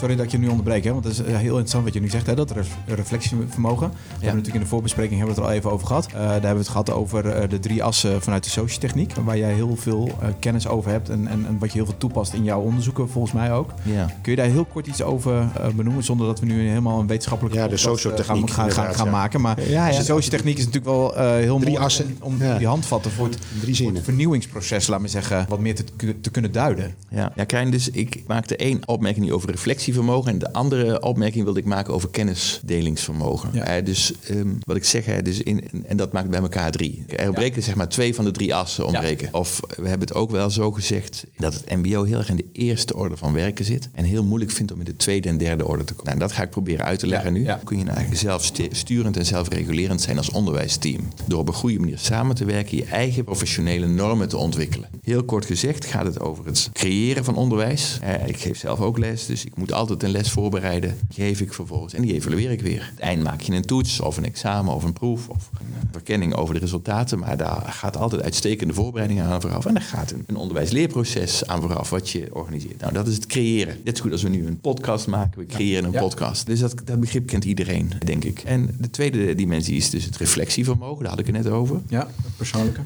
[0.00, 2.08] Sorry dat ik je nu onderbreek, hè, want het is heel interessant wat je nu
[2.08, 2.54] zegt, hè, dat
[2.86, 3.88] reflectievermogen.
[3.88, 6.06] We hebben natuurlijk in de voorbespreking hebben we het er al even over gehad.
[6.08, 9.38] Uh, daar hebben we het gehad over uh, de drie assen vanuit de sociotechniek, waar
[9.38, 12.32] jij heel veel uh, kennis over hebt en, en, en, wat je heel veel toepast
[12.32, 13.72] in jouw onderzoeken, volgens mij ook.
[13.82, 14.06] Ja.
[14.22, 17.58] Kun je daar heel kort iets over benoemen, zonder dat we nu helemaal een wetenschappelijke
[17.58, 19.12] ja, de sociotechniek gaan, gaan, gaan ja.
[19.12, 19.40] maken.
[19.40, 19.98] Maar ja, ja.
[19.98, 22.16] de sociotechniek is natuurlijk wel heel drie mooi assen.
[22.20, 23.38] om die handvatten voor het,
[23.76, 26.94] voor het vernieuwingsproces, laat me zeggen, wat meer te, te kunnen duiden.
[27.08, 30.32] Ja, ja Krijn, dus ik maakte één opmerking over reflectie reflectievermogen.
[30.32, 33.50] En de andere opmerking wilde ik maken over kennisdelingsvermogen.
[33.52, 33.80] Ja.
[33.80, 37.04] dus ehm, wat ik zeg, hè, dus in, en dat maakt bij elkaar drie.
[37.06, 39.28] Er ontbreken zeg maar twee van de drie assen ontbreken.
[39.32, 42.46] Of we hebben het ook wel zo gezegd dat het mbo heel erg in de
[42.52, 43.88] eerste orde van werken zit.
[43.92, 46.06] En heel moeilijk vindt om in de tweede en derde orde te komen.
[46.06, 47.44] Nou, dat ga ik proberen uit te leggen nu.
[47.64, 51.08] Kun je nou eigenlijk zelfsturend en zelfregulerend zijn als onderwijsteam.
[51.26, 54.88] Door op een goede manier samen te werken, je eigen professionele normen te ontwikkelen.
[55.02, 57.98] Heel kort gezegd gaat het over het creëren van onderwijs.
[58.02, 60.96] Eh, ik geef zelf ook les, dus ik moet altijd een les voorbereiden.
[61.08, 62.88] Die geef ik vervolgens en die evalueer ik weer.
[62.90, 66.34] Het eind maak je een toets of een examen of een proef of een verkenning
[66.34, 67.18] over de resultaten.
[67.18, 69.66] Maar daar gaat altijd uitstekende voorbereiding aan vooraf.
[69.66, 72.80] En daar gaat een, een onderwijsleerproces aan vooraf wat je organiseert.
[72.80, 73.76] Nou, dat is het creëren.
[73.84, 75.40] Net zo goed als we nu een podcast maken.
[75.40, 76.00] We creëren een Ja.
[76.00, 76.46] podcast.
[76.46, 78.42] Dus dat, dat begrip kent iedereen, denk ik.
[78.44, 81.00] En de tweede dimensie is dus het reflectievermogen.
[81.00, 81.80] Daar had ik het net over.
[81.88, 82.80] Ja, het persoonlijke.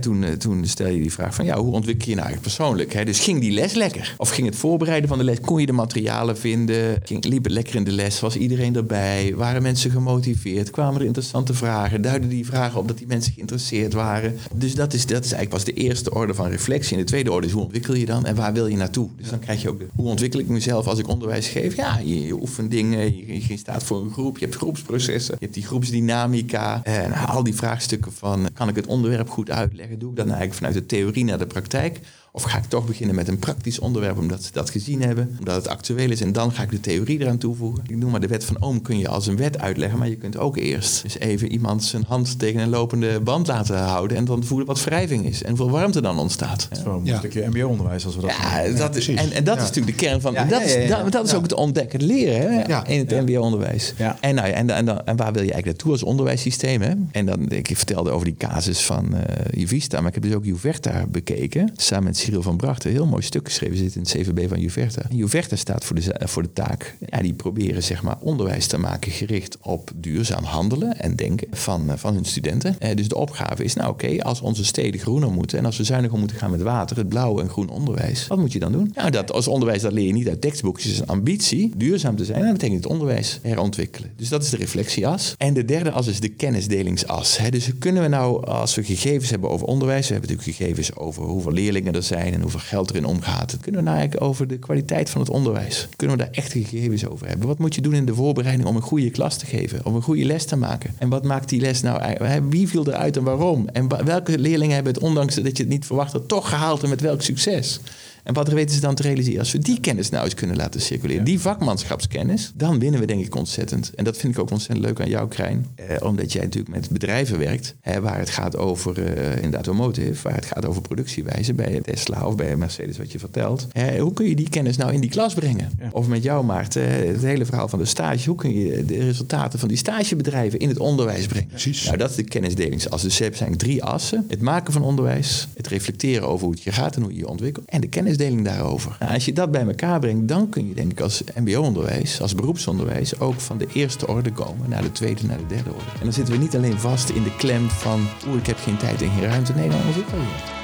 [0.00, 2.56] Toen, eh, toen stel je die vraag van, ja, hoe ontwikkel je je nou eigenlijk
[2.56, 3.06] persoonlijk?
[3.06, 4.14] Dus ging die les lekker?
[4.16, 5.40] Of ging het voorbereiden van de les?
[5.40, 6.98] Kon je de materialen vinden?
[7.02, 8.20] Ging, liep het lekker in de les?
[8.20, 9.32] Was iedereen erbij?
[9.36, 10.70] Waren mensen gemotiveerd?
[10.70, 12.02] Kwamen er interessante vragen?
[12.02, 14.36] Duiden die vragen op dat die mensen geïnteresseerd waren?
[14.54, 16.92] Dus dat is, dat is eigenlijk pas de eerste orde van reflectie.
[16.92, 18.26] En de tweede orde is, hoe ontwikkel je dan?
[18.26, 19.08] En waar wil je naartoe?
[19.16, 21.76] Dus dan krijg je ook hoe ontwikkel ik mezelf als ik onderwijs geef?
[21.76, 25.44] Ja, je, je oefent dingen, je, je staat voor een groep, je hebt groepsprocessen, je
[25.44, 26.80] hebt die groepsdynamica.
[26.84, 29.98] En al die vraagstukken van, kan ik het onderwerp goed uitleggen?
[29.98, 32.00] Doe ik dan eigenlijk vanuit de theorie naar de praktijk?
[32.32, 35.54] Of ga ik toch beginnen met een praktisch onderwerp omdat ze dat gezien hebben, omdat
[35.54, 37.82] het actueel is en dan ga ik de theorie eraan toevoegen.
[37.86, 40.16] Ik noem maar de wet van Ohm kun je als een wet uitleggen, maar je
[40.16, 44.24] kunt ook eerst dus even iemand zijn hand tegen een lopende band laten houden en
[44.24, 46.66] dan voelen wat wrijving is en hoeveel warmte dan ontstaat.
[46.68, 47.18] Het is wel een Ja.
[47.18, 49.62] stukje mbo-onderwijs als we dat Ja, dat is, en, en dat Ja.
[49.62, 50.32] is natuurlijk de kern van.
[50.32, 51.02] Ja, dat, ja, is, ja, ja.
[51.02, 52.86] dat, dat is ook het ontdekken, het leren hè, Ja.
[52.86, 53.20] in het Ja.
[53.22, 53.94] MBO-onderwijs.
[53.96, 54.16] Ja.
[54.20, 56.82] En, nou ja, en, en, en waar wil je eigenlijk naartoe als onderwijssysteem?
[56.82, 56.92] Hè?
[57.12, 60.44] En dan, ik vertelde over die casus van eh Juvista, maar ik heb dus ook
[60.44, 61.72] Juverta bekeken.
[61.76, 62.84] Samen met Cyril van Bracht.
[62.84, 65.02] Een heel mooi stuk geschreven zit in het CVB van Juverta.
[65.10, 66.96] En Juverta staat voor de, voor de taak.
[67.06, 71.90] Ja, die proberen zeg maar onderwijs te maken gericht op duurzaam handelen en denken van,
[71.90, 72.76] eh, van hun studenten.
[72.78, 75.84] Eh, dus de opgave is, nou oké, als onze steden groener moeten en als we
[75.84, 78.90] zuiniger moeten gaan met water, het blauw en groen onderwijs, wat moet je dan doen?
[78.94, 82.24] Nou, dat als onderwijs, dat leer je niet uit tekstboekjes, is een ambitie, duurzaam te
[82.24, 82.38] zijn.
[82.38, 84.10] En dat betekent het onderwijs herontwikkelen.
[84.16, 85.34] Dus dat is de reflectieas.
[85.38, 87.38] En de derde as is de kennisdelingsas.
[87.38, 87.50] Hè.
[87.50, 91.22] Dus kunnen we nou, als we gegevens hebben over onderwijs, we hebben natuurlijk gegevens over
[91.22, 93.56] hoeveel leerlingen er zijn en hoeveel geld erin omgaat.
[93.60, 95.88] Kunnen we eigenlijk over de kwaliteit van het onderwijs?
[95.96, 97.46] Kunnen we daar echte gegevens over hebben?
[97.46, 100.02] Wat moet je doen in de voorbereiding om een goede klas te geven, om een
[100.02, 100.94] goede les te maken?
[100.98, 102.52] En wat maakt die les nou eigenlijk?
[102.52, 103.68] Wie viel eruit en waarom?
[103.68, 106.88] En welke leerlingen hebben het, ondanks dat je het niet verwacht had, toch gehaald en
[106.88, 107.80] met welk succes?
[108.22, 109.38] En wat weten ze dan te realiseren?
[109.38, 113.24] Als we die kennis nou eens kunnen laten circuleren, die vakmanschapskennis, dan winnen we denk
[113.24, 113.90] ik ontzettend.
[113.94, 115.66] En dat vind ik ook ontzettend leuk aan jou, Krijn.
[115.74, 119.56] Eh, omdat jij natuurlijk met bedrijven werkt, hè, waar het gaat over, eh, in de
[119.56, 123.66] automotive, waar het gaat over productiewijze, bij Tesla of bij Mercedes, wat je vertelt.
[123.98, 125.70] Hoe kun je die kennis nou in die klas brengen?
[125.78, 125.88] Ja.
[125.92, 128.28] Of met jou, Maarten, het hele verhaal van de stage.
[128.28, 131.48] Hoe kun je de resultaten van die stagebedrijven in het onderwijs brengen?
[131.48, 131.84] Precies.
[131.84, 133.02] Nou, dat is de kennisdelingsas.
[133.02, 134.24] Dus er zijn drie assen.
[134.28, 137.28] Het maken van onderwijs, het reflecteren over hoe het je gaat en hoe je je
[137.28, 138.96] ontwikkelt en de kennisdeling daarover.
[139.12, 143.20] Als je dat bij elkaar brengt, dan kun je denk ik als mbo-onderwijs, als beroepsonderwijs
[143.20, 145.90] ook van de eerste orde komen naar de tweede, naar de derde orde.
[145.98, 148.76] En dan zitten we niet alleen vast in de klem van oeh, ik heb geen
[148.76, 149.52] tijd en geen ruimte.
[149.52, 150.59] Nee, dan ontwikkelen je.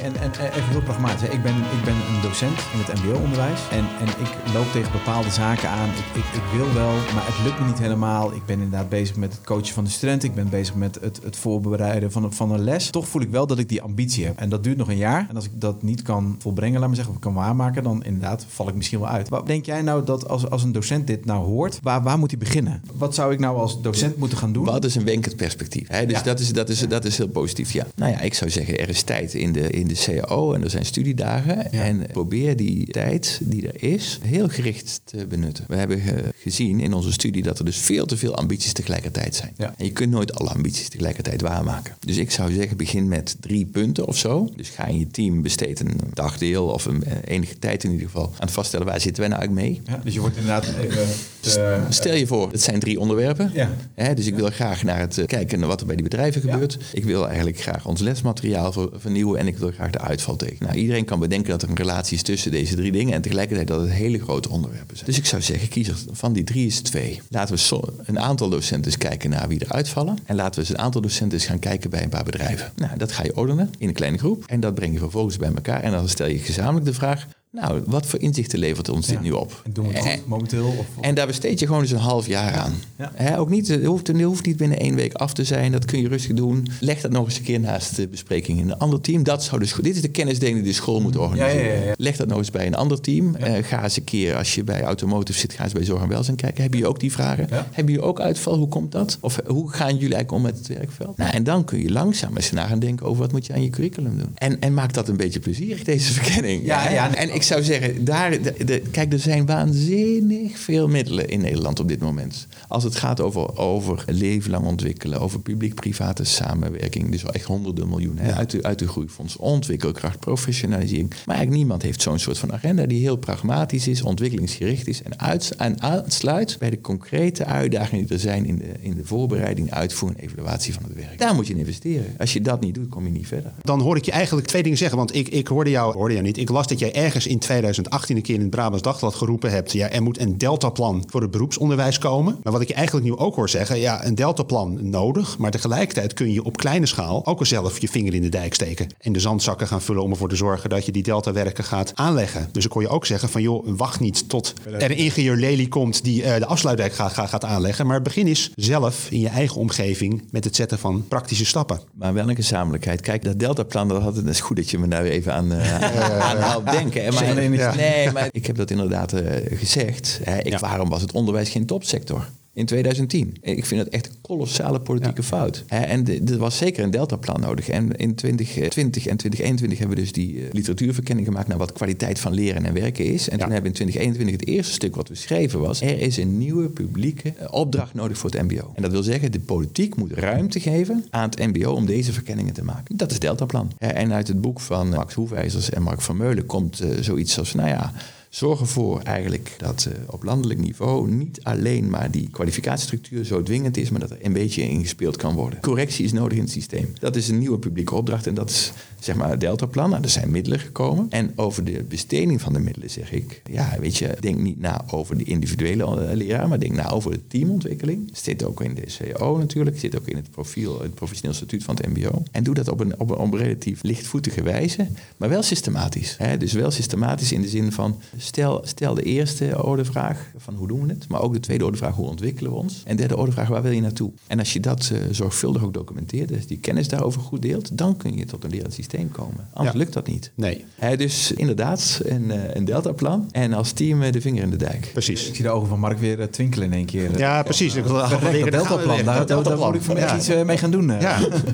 [0.00, 1.28] En, en en even heel pragmatisch.
[1.28, 3.60] Ik ben, ik ben een docent in het mbo-onderwijs.
[3.70, 5.88] En, en ik loop tegen bepaalde zaken aan.
[5.88, 8.32] Ik, ik, ik wil wel, maar het lukt me niet helemaal.
[8.32, 10.28] Ik ben inderdaad bezig met het coachen van de studenten.
[10.28, 12.90] Ik ben bezig met het, het voorbereiden van een, van een les.
[12.90, 14.38] Toch voel ik wel dat ik die ambitie heb.
[14.38, 15.26] En dat duurt nog een jaar.
[15.28, 17.82] En als ik dat niet kan volbrengen, laat me zeggen, of kan waarmaken...
[17.82, 19.28] dan inderdaad val ik misschien wel uit.
[19.28, 21.78] Wat denk jij nou dat als, als een docent dit nou hoort...
[21.82, 22.82] Waar, waar moet hij beginnen?
[22.94, 24.64] Wat zou ik nou als docent moeten gaan doen?
[24.64, 25.88] Wat is een wenkend perspectief?
[25.88, 26.06] Hè?
[26.06, 26.22] Dus Ja.
[26.22, 27.86] dat, is, dat, is, dat is heel positief, ja.
[27.94, 30.70] Nou ja, ik zou zeggen, er is tijd in de, in de CAO en er
[30.70, 31.72] zijn studiedagen.
[31.72, 35.64] En probeer die tijd die er is heel gericht te benutten.
[35.68, 36.02] We hebben
[36.42, 39.52] gezien in onze studie dat er dus veel te veel ambities tegelijkertijd zijn.
[39.56, 39.74] Ja.
[39.78, 41.94] En je kunt nooit alle ambities tegelijkertijd waarmaken.
[42.00, 44.48] Dus ik zou zeggen, begin met drie punten of zo.
[44.56, 48.06] Dus ga in je team besteed een dagdeel of een, eh, enige tijd in ieder
[48.06, 49.94] geval aan het vaststellen waar zitten wij nou eigenlijk mee.
[49.96, 51.06] Ja, dus je wordt inderdaad even...
[51.40, 53.50] te- Stel je voor, het zijn drie onderwerpen.
[53.54, 53.70] Ja.
[53.94, 56.40] Hè, dus ik wil graag naar het eh, kijken naar wat er bij die bedrijven
[56.40, 56.78] gebeurt.
[56.92, 60.34] Ik wil eigenlijk graag ons lesmateriaal ver- vernieuwen en ik wil graag de uitval.
[60.58, 63.68] Nou, iedereen kan bedenken dat er een relatie is tussen deze drie dingen en tegelijkertijd
[63.68, 65.08] dat het hele grote onderwerpen zijn.
[65.08, 67.20] Dus ik zou zeggen, kies er van die drie is twee.
[67.28, 70.18] Laten we een aantal docenten eens kijken naar wie er uitvallen.
[70.24, 72.72] En laten we eens een aantal docenten eens gaan kijken bij een paar bedrijven.
[72.76, 75.52] Nou, dat ga je ordenen in een kleine groep en dat breng je vervolgens bij
[75.54, 75.82] elkaar.
[75.82, 77.26] En dan stel je gezamenlijk de vraag,
[77.60, 79.60] Nou, wat voor inzichten levert ons dit nu op?
[79.64, 80.66] En doen we het momenteel?
[80.66, 82.74] Of, En daar besteed je gewoon eens een half jaar aan.
[83.18, 83.36] Ja.
[83.36, 85.72] Ook niet, het, hoeft, het hoeft niet binnen één week af te zijn.
[85.72, 86.68] Dat kun je rustig doen.
[86.80, 89.22] Leg dat nog eens een keer naast de bespreking in een ander team.
[89.22, 91.84] Dat zou dus, dit is de kennisdeling die de school moet organiseren.
[91.84, 91.94] Ja.
[91.96, 93.34] Leg dat nog eens bij een ander team.
[93.34, 96.08] Eh, ga eens een keer, als je bij automotive zit, ga eens bij zorg en
[96.08, 96.60] welzijn kijken.
[96.60, 97.46] Hebben jullie ook die vragen?
[97.50, 98.56] Hebben jullie ook uitval?
[98.56, 99.18] Hoe komt dat?
[99.20, 101.16] Of eh, hoe gaan jullie eigenlijk om met het werkveld?
[101.16, 103.62] Nou, en dan kun je langzaam eens na gaan denken over wat moet je aan
[103.62, 104.32] je curriculum doen.
[104.34, 106.64] En, en maak dat een beetje plezierig, deze verkenning.
[106.66, 107.14] Ja, ja.
[107.14, 111.80] En ik zou zeggen, daar, de, de- kijk, er zijn waanzinnig veel middelen in Nederland
[111.80, 112.46] op dit moment.
[112.68, 117.10] Als het gaat over, over leven lang ontwikkelen, over publiek-private samenwerking.
[117.10, 119.36] Dus wel echt honderden miljoenen hè, uit, de, uit de groeifonds.
[119.36, 121.08] Ontwikkelkracht, professionalisering.
[121.10, 125.02] Maar eigenlijk niemand heeft zo'n soort van agenda die heel pragmatisch is, ontwikkelingsgericht is.
[125.02, 129.04] En, uit, en aansluit bij de concrete uitdagingen die er zijn in de, in de
[129.04, 131.18] voorbereiding, uitvoering en evaluatie van het werk.
[131.18, 132.14] Daar moet je in investeren.
[132.18, 133.52] Als je dat niet doet, kom je niet verder.
[133.62, 134.98] Dan hoor ik je eigenlijk twee dingen zeggen.
[134.98, 136.38] Want ik, ik hoorde, jou, hoorde jou niet.
[136.38, 139.72] Ik las dat jij ergens in 2018 een keer in het Brabants Dagblad geroepen hebt.
[139.72, 142.38] Ja, er moet een deltaplan voor het beroepsonderwijs komen.
[142.42, 143.78] Maar wat ik je eigenlijk nu ook hoor zeggen.
[143.78, 145.38] Ja, een deltaplan nodig.
[145.38, 148.54] Maar tegelijkertijd kun je op kleine schaal ook wel zelf je vinger in de dijk
[148.54, 148.86] steken.
[148.98, 152.48] En de zandzakken gaan vullen om ervoor te zorgen dat je die deltawerken gaat aanleggen.
[152.52, 155.66] Dus ik hoor je ook zeggen van joh, wacht niet tot er een ingenieur Lely
[155.66, 157.86] komt die eh, de afsluitdijk gaat, gaat, gaat aanleggen.
[157.86, 161.80] Maar begin eens zelf in je eigen omgeving met het zetten van praktische stappen.
[161.94, 163.00] Maar wel een gezamenlijkheid.
[163.00, 166.52] Kijk, dat Deltaplan, dat, had, dat is goed dat je me daar even aan, eh,
[166.52, 167.02] aan denken.
[167.24, 167.52] Maar, Zeker.
[167.52, 167.74] Ja.
[167.74, 170.20] Nee, maar ik heb dat inderdaad eh, gezegd.
[170.22, 170.38] Hè.
[170.38, 170.58] Ik, Ja.
[170.58, 172.28] Waarom was het onderwijs geen topsector?
[172.56, 173.36] In 2010.
[173.40, 175.64] Ik vind dat echt een kolossale politieke fout.
[175.66, 177.68] En er was zeker een deltaplan nodig.
[177.68, 182.20] En in 2020 en 2021 hebben we dus die eh, literatuurverkenning gemaakt naar wat kwaliteit
[182.20, 183.28] van leren en werken is.
[183.28, 186.16] En toen hebben we in 2021 het eerste stuk wat we schreven was: er is
[186.16, 188.72] een nieuwe publieke eh, opdracht nodig voor het MBO.
[188.74, 192.52] En dat wil zeggen, de politiek moet ruimte geven aan het MBO om deze verkenningen
[192.52, 192.96] te maken.
[192.96, 193.72] Dat is deltaplan.
[193.78, 197.54] En uit het boek van Max Hoefijzers en Mark van Meulen komt eh, zoiets als:
[197.54, 197.92] nou ja.
[198.36, 203.76] Zorg ervoor eigenlijk dat eh, op landelijk niveau niet alleen maar die kwalificatiestructuur zo dwingend
[203.76, 205.60] is, maar dat er een beetje ingespeeld kan worden.
[205.60, 206.92] Correctie is nodig in het systeem.
[206.98, 209.90] Dat is een nieuwe publieke opdracht en dat is zeg maar het Deltaplan.
[209.90, 211.06] Nou, er zijn middelen gekomen.
[211.10, 214.84] En over de besteding van de middelen zeg ik, ja, weet je, denk niet na
[214.90, 218.10] over de individuele eh, leraar, maar denk na over de teamontwikkeling.
[218.12, 221.76] Zit ook in de CO natuurlijk, zit ook in het profiel, het professioneel statuut van
[221.76, 222.22] het MBO.
[222.30, 226.14] En doe dat op een, op een, op een relatief lichtvoetige wijze, maar wel systematisch.
[226.18, 226.36] Hè?
[226.36, 230.68] Dus wel systematisch in de zin van stel, stel de eerste orde vraag van hoe
[230.68, 232.82] doen we het, maar ook de tweede orde vraag hoe ontwikkelen we ons.
[232.84, 234.10] En derde orde vraag waar wil je naartoe?
[234.26, 237.96] En als je dat eh, zorgvuldig ook documenteert, dus die kennis daarover goed deelt, dan
[237.96, 239.48] kun je tot een lerend systeem komen.
[239.52, 239.82] Anders Ja.
[239.82, 240.30] lukt dat niet.
[240.34, 244.50] Nee, Hè, dus inderdaad, een, eh, een deltaplan en als team eh, de vinger in
[244.50, 244.90] de dijk.
[244.92, 245.28] precies.
[245.28, 247.18] Ik zie de ogen van Mark weer twinkelen in één keer.
[247.18, 247.74] Ja, precies.
[247.74, 248.10] Ik wil dat
[248.50, 250.16] deltaplan, daar, daar, daar moet ik vanmiddag Ja.
[250.36, 250.86] iets mee gaan doen.
[250.88, 250.98] Ja,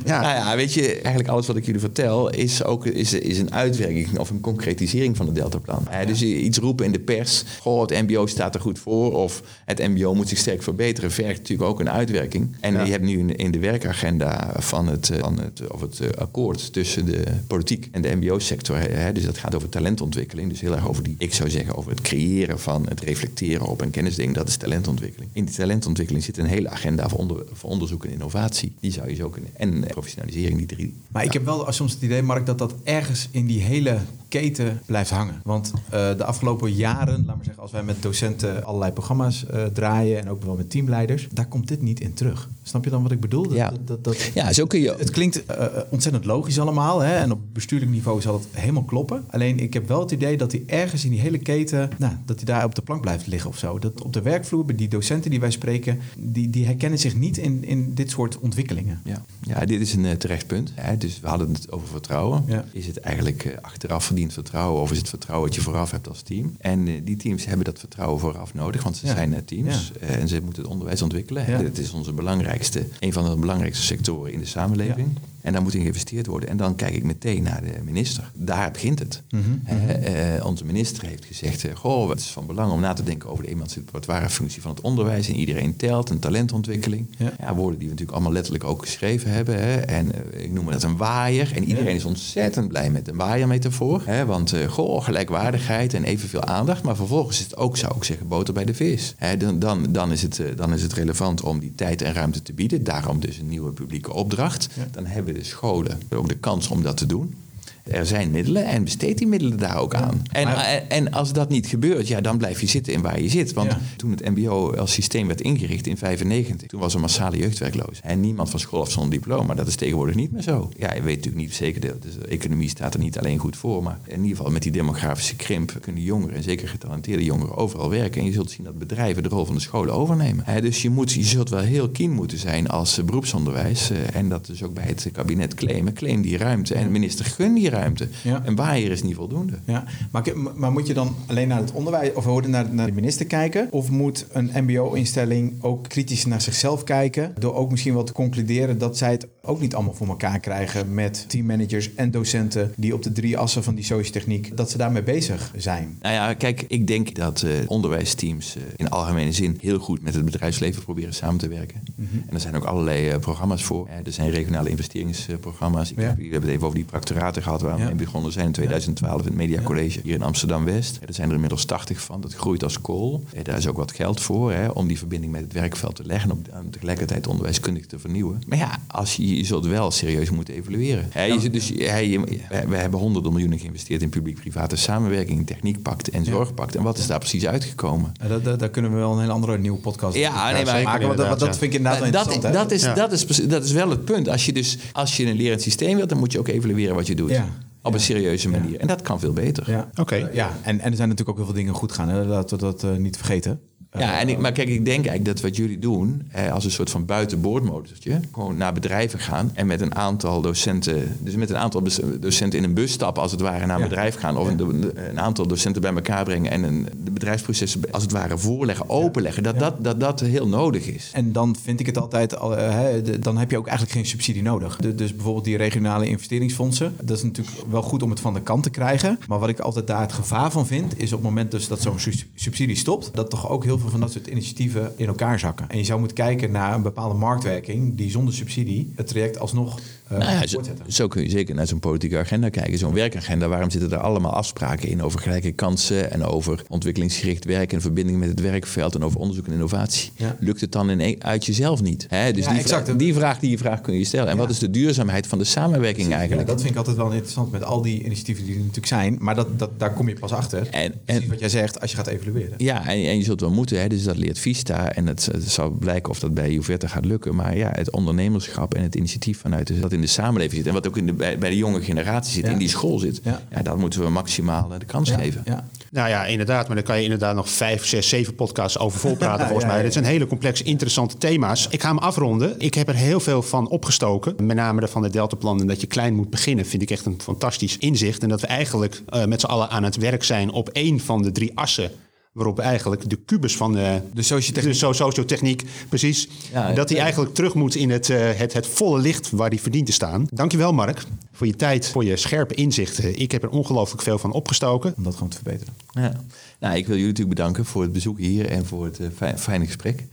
[0.04, 0.20] ja.
[0.20, 3.52] Nou ja, weet je, eigenlijk alles wat ik jullie vertel is ook is, is een
[3.54, 5.86] uitwerking of een concretisering van het deltaplan.
[5.88, 9.42] Hè, dus iets roepen in de pers, goh, het mbo staat er goed voor of
[9.64, 12.56] het mbo moet zich sterk verbeteren, vergt natuurlijk ook een uitwerking.
[12.60, 12.84] En Ja.
[12.84, 16.72] je hebt nu in, de werkagenda van het, eh, van het, of het eh, akkoord
[16.72, 18.78] tussen de politiek en de mbo-sector,
[19.12, 22.00] dus dat gaat over talentontwikkeling, dus heel erg over die, ik zou zeggen, over het
[22.00, 25.30] creëren van, het reflecteren op een kennisding, dat is talentontwikkeling.
[25.34, 28.72] In die talentontwikkeling zit een hele agenda voor, onder, voor onderzoek en innovatie.
[28.80, 30.94] Die zou je zo kunnen, en eh, professionalisering, die drie.
[31.08, 33.98] Maar ik heb wel soms het idee, Mark, dat dat ergens in die hele
[34.28, 35.40] keten blijft hangen.
[35.44, 40.18] Want de afgelopen jaren, laat maar zeggen, als wij met docenten allerlei programma's eh, draaien
[40.20, 42.48] en ook wel met teamleiders, daar komt dit niet in terug.
[42.62, 43.42] Snap je dan wat ik bedoel?
[43.42, 43.70] Dat, Ja.
[43.70, 44.94] dat, dat, dat- Ja, zo kun je.
[44.98, 47.00] Het klinkt eh, ontzettend logisch allemaal.
[47.00, 47.14] Hè?
[47.14, 49.24] En op bestuurlijk niveau zal het helemaal kloppen.
[49.30, 51.90] Alleen ik heb wel het idee dat hij ergens in die hele keten...
[51.98, 53.78] Nou, dat hij daar op de plank blijft liggen of zo.
[53.78, 55.98] Dat op de werkvloer, bij die docenten die wij spreken...
[56.18, 59.00] die, die herkennen zich niet in, in dit soort ontwikkelingen.
[59.04, 59.24] Ja.
[59.42, 60.72] ja, dit is een eh, terecht punt.
[60.74, 60.96] Hè.
[60.96, 62.44] Dus we hadden het over vertrouwen.
[62.46, 62.64] Ja.
[62.72, 66.08] Is het eigenlijk eh, achteraf verdiend vertrouwen of is het vertrouwen wat je vooraf hebt
[66.08, 66.31] als team?
[66.58, 69.14] En eh, die teams hebben dat vertrouwen vooraf nodig, want ze Ja.
[69.14, 71.44] zijn eh, teams eh, en ze moeten het onderwijs ontwikkelen.
[71.44, 75.08] Het is onze belangrijkste, een van de belangrijkste sectoren in de samenleving.
[75.42, 76.48] En daar moet in geïnvesteerd worden.
[76.48, 78.30] En dan kijk ik meteen naar de minister.
[78.34, 79.22] Daar begint het.
[79.30, 82.92] Mhm, Hè, eh, onze minister heeft gezegd: eh, Goh, het is van belang om na
[82.92, 85.28] te denken over de emancipatoire functie van het onderwijs.
[85.28, 87.06] En iedereen telt, een talentontwikkeling.
[87.18, 87.32] Ja.
[87.40, 87.54] Ja.
[87.54, 89.58] woorden die we natuurlijk allemaal letterlijk ook geschreven hebben.
[89.62, 89.74] Hè.
[89.80, 91.52] En eh, ik noem dat een waaier.
[91.54, 91.96] En iedereen Ja.
[91.96, 94.02] is ontzettend blij met een waaiermetafoor.
[94.04, 96.82] Hè, want goh, gelijkwaardigheid en evenveel aandacht.
[96.82, 99.14] Maar vervolgens is het ook, zou ik zeggen, boter bij de vis.
[99.16, 102.42] Hè, dan, dan, dan, is het, dan is het relevant om die tijd en ruimte
[102.42, 102.84] te bieden.
[102.84, 104.68] Daarom dus een nieuwe publieke opdracht.
[104.74, 104.86] Ja.
[104.90, 107.34] Dan hebben de scholen ook de kans om dat te doen.
[107.82, 110.22] Er zijn middelen en besteed die middelen daar ook aan.
[110.32, 113.28] En, en, en als dat niet gebeurt, ja, dan blijf je zitten in waar je
[113.28, 113.52] zit.
[113.52, 113.80] Want Ja.
[113.96, 118.00] toen het MBO als systeem werd ingericht in 95, toen was er massale jeugdwerkloos.
[118.02, 119.54] En niemand van school af zonder diploma.
[119.54, 120.70] Dat is tegenwoordig niet meer zo.
[120.76, 123.56] Ja, je weet natuurlijk niet zeker, de, dus de economie staat er niet alleen goed
[123.56, 123.82] voor.
[123.82, 127.90] Maar in ieder geval met die demografische krimp kunnen jongeren, en zeker getalenteerde jongeren, overal
[127.90, 128.20] werken.
[128.20, 130.44] En je zult zien dat bedrijven de rol van de scholen overnemen.
[130.62, 133.90] Dus je, moet, je zult wel heel keen moeten zijn als eh, beroepsonderwijs.
[133.90, 135.92] eh, en dat dus ook bij het kabinet claimen.
[135.92, 136.74] Claim die ruimte.
[136.74, 138.08] En minister gun die ruimte.
[138.22, 138.42] Ja.
[138.44, 139.58] En waaier is niet voldoende.
[139.66, 140.22] Ja, maar,
[140.54, 143.68] maar moet je dan alleen naar het onderwijs of naar, naar de minister kijken?
[143.70, 147.34] Of moet een MBO-instelling ook kritisch naar zichzelf kijken?
[147.38, 150.94] Door ook misschien wel te concluderen dat zij het ook niet allemaal voor elkaar krijgen
[150.94, 155.02] met teammanagers en docenten die op de drie assen van die sociotechniek, dat ze daarmee
[155.02, 155.96] bezig zijn.
[156.00, 160.14] Nou ja, kijk, ik denk dat eh, onderwijsteams eh, in algemene zin heel goed met
[160.14, 161.82] het bedrijfsleven proberen samen te werken.
[162.26, 163.88] En er zijn ook allerlei eh, programma's voor.
[164.04, 165.90] Er zijn regionale investeringsprogramma's.
[165.90, 166.02] Ik Ja.
[166.02, 167.86] heb, we hebben het even over die practoraten gehad waar we Ja.
[167.86, 170.98] mee begonnen zijn in 2012 in het Media College hier in Amsterdam-West.
[171.06, 172.20] Er zijn er inmiddels 80 van.
[172.20, 173.24] Dat groeit als kool.
[173.34, 176.04] Eh, Daar is ook wat geld voor hè, om die verbinding met het werkveld te
[176.04, 178.40] leggen en tegelijkertijd onderwijskundig te vernieuwen.
[178.46, 181.06] Maar ja, als je, je zult wel serieus moeten evalueren.
[181.10, 186.24] Hè, je zit dus, we, hebben honderden miljoenen geïnvesteerd in publiek-private samenwerking, in techniekpact en
[186.24, 186.76] zorgpact.
[186.76, 188.12] En wat is daar precies uitgekomen?
[188.28, 190.82] Dat, dat- daar kunnen we wel een heel andere nieuwe podcast Ja, over nee, maar-
[190.82, 191.06] maken.
[191.06, 192.42] Want dat, dat vind ik inderdaad dat, interessant.
[192.42, 192.52] hè?
[192.52, 192.82] dat, is,
[193.28, 194.28] dat, is, dat is wel het punt.
[194.28, 197.06] Als je dus als je een lerend systeem wilt, dan moet je ook evalueren wat
[197.06, 197.30] je doet.
[197.30, 197.48] Ja.
[197.82, 198.80] Op een serieuze manier.
[198.80, 199.70] En dat kan veel beter.
[199.70, 199.90] Ja.
[199.94, 200.16] Oké.
[200.16, 202.08] Uh, ja, en, en er zijn natuurlijk ook heel veel dingen goed gaan.
[202.08, 202.24] Hè?
[202.24, 203.60] Laten we dat eh, niet vergeten.
[203.98, 206.70] Ja, en ik, maar kijk, ik denk eigenlijk dat wat jullie doen, eh, als een
[206.70, 211.56] soort van buitenboordmotortje, gewoon naar bedrijven gaan en met een aantal docenten, dus met een
[211.56, 211.82] aantal
[212.20, 213.88] docenten in een bus stappen, als het ware, naar een Ja.
[213.88, 218.02] bedrijf gaan, of een, een aantal docenten bij elkaar brengen en een, de bedrijfsprocessen als
[218.02, 219.60] het ware voorleggen, openleggen, dat, Ja.
[219.60, 221.10] dat, dat dat heel nodig is.
[221.12, 224.06] En dan vind ik het altijd, al, eh, hè, dan heb je ook eigenlijk geen
[224.06, 224.76] subsidie nodig.
[224.76, 228.40] De- dus bijvoorbeeld die regionale investeringsfondsen, dat is natuurlijk wel goed om het van de
[228.40, 229.18] kant te krijgen.
[229.28, 231.80] Maar wat ik altijd daar het gevaar van vind, is op het moment dus dat
[231.80, 235.38] zo'n su- subsidie stopt, dat toch ook heel veel van dat soort initiatieven in elkaar
[235.38, 235.68] zakken.
[235.68, 239.80] En je zou moeten kijken naar een bepaalde marktwerking die zonder subsidie het traject alsnog
[240.18, 242.78] Nou ja, zo, kun je zeker naar zo'n politieke agenda kijken.
[242.78, 247.72] Zo'n werkagenda, waarom zitten er allemaal afspraken in over gelijke kansen en over ontwikkelingsgericht werk
[247.72, 250.10] en verbinding met het werkveld en over onderzoek en innovatie?
[250.16, 250.36] Ja.
[250.40, 252.06] Lukt het dan in een- uit jezelf niet?
[252.08, 252.32] Hè?
[252.32, 252.84] Dus Ja, die, exact.
[252.84, 254.28] vraag, die vraag die je vraagt kun je stellen.
[254.28, 256.48] En wat is de duurzaamheid van de samenwerking eigenlijk?
[256.48, 259.16] dat vind ik altijd wel interessant met al die initiatieven die er natuurlijk zijn.
[259.20, 260.68] Maar dat, dat, daar kom je pas achter.
[260.70, 260.94] En-
[261.28, 262.54] wat jij zegt als je gaat evalueren.
[262.56, 263.88] Ja, en, en je zult wel moeten, hè?
[263.88, 264.92] dus dat leert Vista.
[264.92, 267.34] En het, het zal blijken of dat bij Juvetta gaat lukken.
[267.34, 270.66] Maar ja, het ondernemerschap en het initiatief vanuit de, dat in de samenleving zit.
[270.66, 272.50] En wat ook in de, bij, bij de jonge generatie zit, Ja.
[272.50, 273.20] in die school zit.
[273.22, 273.42] Ja.
[273.50, 273.62] Ja.
[273.62, 275.42] dat moeten we maximaal eh, de kans Ja, geven.
[275.44, 275.64] ja.
[275.90, 276.66] Nou ja, inderdaad.
[276.66, 279.76] Maar daar kan je inderdaad nog vijf, zes, zeven podcasts over volpraten volgens mij.
[279.76, 279.82] ja.
[279.82, 281.66] Dit zijn hele complexe, interessante thema's.
[281.70, 282.54] Ik ga hem afronden.
[282.58, 284.34] Ik heb er heel veel van opgestoken.
[284.46, 286.66] Met name van het Deltaplan en dat je klein moet beginnen...
[286.66, 288.22] vind ik echt een fantastisch inzicht.
[288.22, 291.22] En dat we eigenlijk eh, met z'n allen aan het werk zijn op één van
[291.22, 291.90] de drie assen...
[292.32, 294.72] waarop eigenlijk de kubus van de, De sociotechniek.
[294.72, 296.28] de so- sociotechniek, precies...
[296.52, 297.02] Ja, dat ja.
[297.02, 300.26] eigenlijk terug moet in het, eh, het, het volle licht waar die verdient te staan.
[300.30, 303.18] Dankjewel Mark voor je tijd, voor je scherpe inzichten.
[303.18, 304.94] Ik heb er ongelooflijk veel van opgestoken.
[304.96, 305.74] Om dat gewoon te verbeteren.
[305.90, 306.12] Ja.
[306.60, 309.38] Nou, ik wil jullie natuurlijk bedanken voor het bezoek hier en voor het eh, fijn-
[309.38, 310.04] fijne gesprek.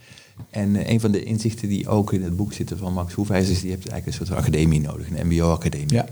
[0.50, 3.50] En eh, een van de inzichten die ook in het boek zitten van Max Hoefijs
[3.50, 5.94] is, die hebt eigenlijk een soort academie nodig, een mbo-academie.
[5.94, 6.06] Ja.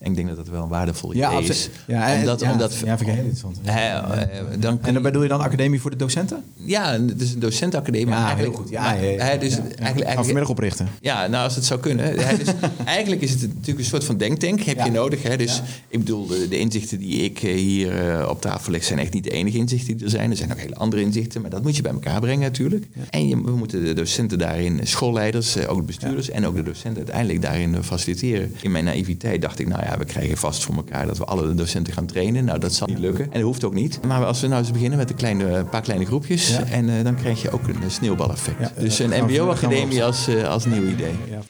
[0.00, 1.68] En ik denk dat dat wel een waardevol idee is.
[1.86, 3.60] Ja, en- omdat, ja, omdat, ja, interessant.
[3.62, 4.10] Ja.
[4.10, 6.44] Eh, eh, dan En dan bedoel je dan academie voor de docenten?
[6.54, 8.14] ja, het is een docentenacademie.
[8.14, 8.70] Ja, eigenlijk- heel goed.
[8.70, 10.88] Ja, maar, ja, dus eigenlijk, eigenlijk, vanmiddag oprichten.
[11.00, 12.04] Ja, nou als het zou kunnen.
[12.26, 14.60] Hè, dus eigenlijk is het natuurlijk een soort van denktank.
[14.60, 15.22] Heb je nodig.
[15.22, 15.36] Hè?
[15.36, 18.84] Dus ik bedoel, de, de inzichten die ik eh, hier eh, op tafel leg...
[18.84, 20.30] zijn echt niet de enige inzichten die er zijn.
[20.30, 21.40] Er zijn ook hele andere inzichten.
[21.40, 22.86] Maar dat moet je bij elkaar brengen natuurlijk.
[23.10, 26.30] En je, we moeten de docenten daarin, schoolleiders, eh, ook de bestuurders...
[26.30, 28.54] en ook de docenten uiteindelijk daarin eh, faciliteren.
[28.60, 31.06] In mijn naïviteit dacht ik, nou ja, we krijgen vast voor elkaar...
[31.06, 32.44] dat we alle docenten gaan trainen.
[32.44, 33.24] Nou, dat zal niet lukken.
[33.24, 34.04] En dat hoeft ook niet.
[34.06, 36.48] Maar als we nou eens beginnen met een, kleine, een paar kleine groepjes...
[36.48, 36.64] Ja.
[36.64, 38.60] en eh, dan krijg je ook een sneeuwbaleffect.
[38.60, 41.14] Ja, dus een mbo-academie als, eh, als nieuw idee.
[41.30, 41.40] Ja.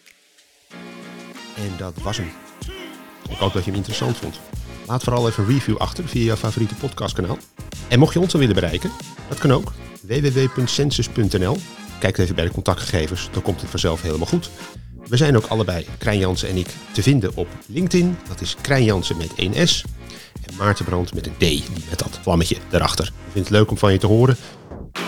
[1.56, 2.28] En dat was hem.
[3.28, 4.40] Ik hoop dat je hem interessant vond.
[4.86, 7.38] Laat vooral even een review achter via jouw favoriete podcastkanaal.
[7.88, 8.90] En mocht je ons dan willen bereiken,
[9.28, 9.72] dat kan ook.
[10.02, 11.56] www.census.nl
[11.98, 14.50] Kijk even bij de contactgegevens, dan komt het vanzelf helemaal goed.
[15.08, 18.16] We zijn ook allebei, Krijn Jansen en ik, te vinden op LinkedIn.
[18.28, 19.84] Dat is Krijn Jansen met 1 S.
[20.46, 23.06] En Maarten Brand met een D, met dat vlammetje erachter.
[23.06, 24.36] Ik vind het leuk om van je te horen.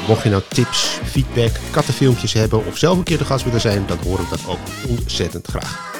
[0.08, 3.86] Mocht je nou tips, feedback, kattenfilmpjes hebben of zelf een keer de gast willen zijn,
[3.86, 5.94] dan horen we dat ook ontzettend graag.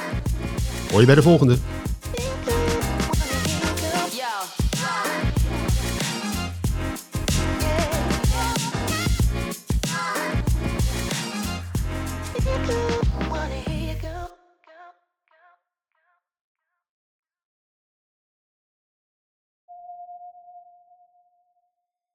[0.90, 1.56] Hoor je bij de volgende.